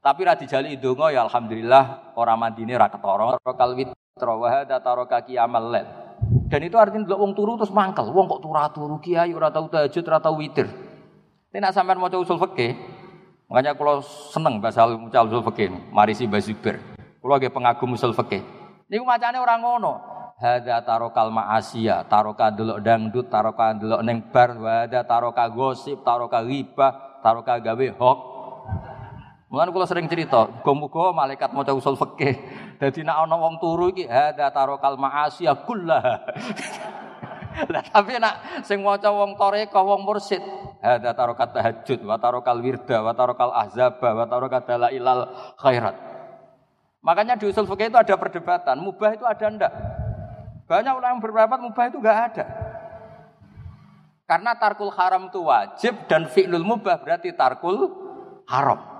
tapi 0.05 0.21
ra 0.21 0.37
dijali 0.37 0.77
donga 0.77 1.09
ya 1.09 1.25
alhamdulillah 1.25 2.13
orang 2.13 2.37
mandine 2.37 2.77
ra 2.77 2.93
ketara. 2.93 3.41
Kalwit 3.41 3.89
wa 4.21 4.61
taro 4.77 5.09
kaki 5.09 5.33
amal 5.33 5.73
lel. 5.73 5.89
Dan 6.45 6.61
itu 6.61 6.77
artinya 6.77 7.09
delok 7.09 7.19
wong 7.25 7.31
turu 7.33 7.57
terus 7.57 7.73
mangkel. 7.73 8.13
Wong 8.13 8.29
kok 8.29 8.45
turu 8.45 8.61
turu 8.69 8.95
kiai 9.01 9.33
ora 9.33 9.49
tau 9.49 9.65
tahajud 9.65 10.05
ora 10.05 10.21
tau 10.21 10.37
witir. 10.37 10.69
Nek 11.49 11.73
sampean 11.73 11.97
maca 11.97 12.19
usul 12.19 12.37
fikih, 12.37 12.75
Makanya 13.47 13.79
kalau 13.79 14.03
seneng 14.03 14.59
bahasa 14.59 14.83
mucal 14.91 15.31
usul 15.31 15.39
fikih, 15.49 15.71
mari 15.87 16.11
si 16.11 16.27
Bazubir. 16.27 16.83
Kalau 16.99 17.31
lagi 17.31 17.47
pengagum 17.47 17.95
usul 17.95 18.11
fikih. 18.11 18.43
Ini 18.91 19.01
macamnya 19.01 19.39
orang 19.39 19.63
ngono. 19.63 19.93
Hada 20.35 20.83
tarokal 20.83 21.31
ma'asiyah, 21.31 22.11
taroka 22.11 22.51
delok 22.51 22.83
dangdut, 22.83 23.31
taroka 23.31 23.71
delok 23.71 24.03
neng 24.03 24.19
bar, 24.35 24.51
wada 24.59 25.07
taroka 25.07 25.47
gosip, 25.47 26.03
taroka 26.03 26.43
riba, 26.43 27.19
taroka 27.23 27.55
gawe 27.55 27.87
hok. 27.95 28.34
Mulane 29.45 29.69
kula 29.69 29.85
sering 29.85 30.09
cerita, 30.09 30.49
muga-muga 30.49 31.13
malaikat 31.13 31.53
maca 31.53 31.69
usul 31.69 31.93
fikih. 31.93 32.33
Dadi 32.81 33.05
nek 33.05 33.29
ana 33.29 33.37
wong 33.37 33.61
turu 33.61 33.93
iki 33.93 34.09
hada 34.09 34.49
tarokal 34.49 34.97
ma'asiyah 34.97 35.61
kullaha. 35.69 36.15
Lah 37.71 37.85
tapi 37.87 38.17
nak 38.17 38.65
sing 38.65 38.81
maca 38.81 39.13
wong 39.13 39.37
toreka 39.37 39.79
wong 39.85 40.01
mursid, 40.01 40.41
hada 40.81 41.13
tarokat 41.13 41.55
tahajud 41.55 41.99
wa 42.03 42.17
tarokal 42.17 42.57
wirda 42.57 43.05
wa 43.05 43.13
tarokal 43.13 43.53
ahzaba 43.53 44.09
wa 44.17 44.25
tarokat 44.25 44.65
dalailal 44.65 45.29
khairat. 45.61 45.95
Makanya 47.05 47.37
di 47.37 47.45
usul 47.45 47.69
fikih 47.69 47.93
itu 47.93 48.01
ada 48.01 48.17
perdebatan, 48.17 48.81
mubah 48.81 49.13
itu 49.13 49.29
ada 49.29 49.45
ndak? 49.45 49.71
Banyak 50.65 50.93
ulama 50.97 51.13
yang 51.13 51.21
berpendapat 51.21 51.59
mubah 51.61 51.83
itu 51.85 51.97
enggak 52.01 52.19
ada. 52.33 52.45
Karena 54.25 54.57
tarkul 54.57 54.89
haram 54.89 55.29
itu 55.29 55.37
wajib 55.45 56.09
dan 56.09 56.25
fi'lul 56.25 56.65
mubah 56.65 56.97
berarti 56.97 57.29
tarkul 57.37 57.93
haram. 58.49 58.94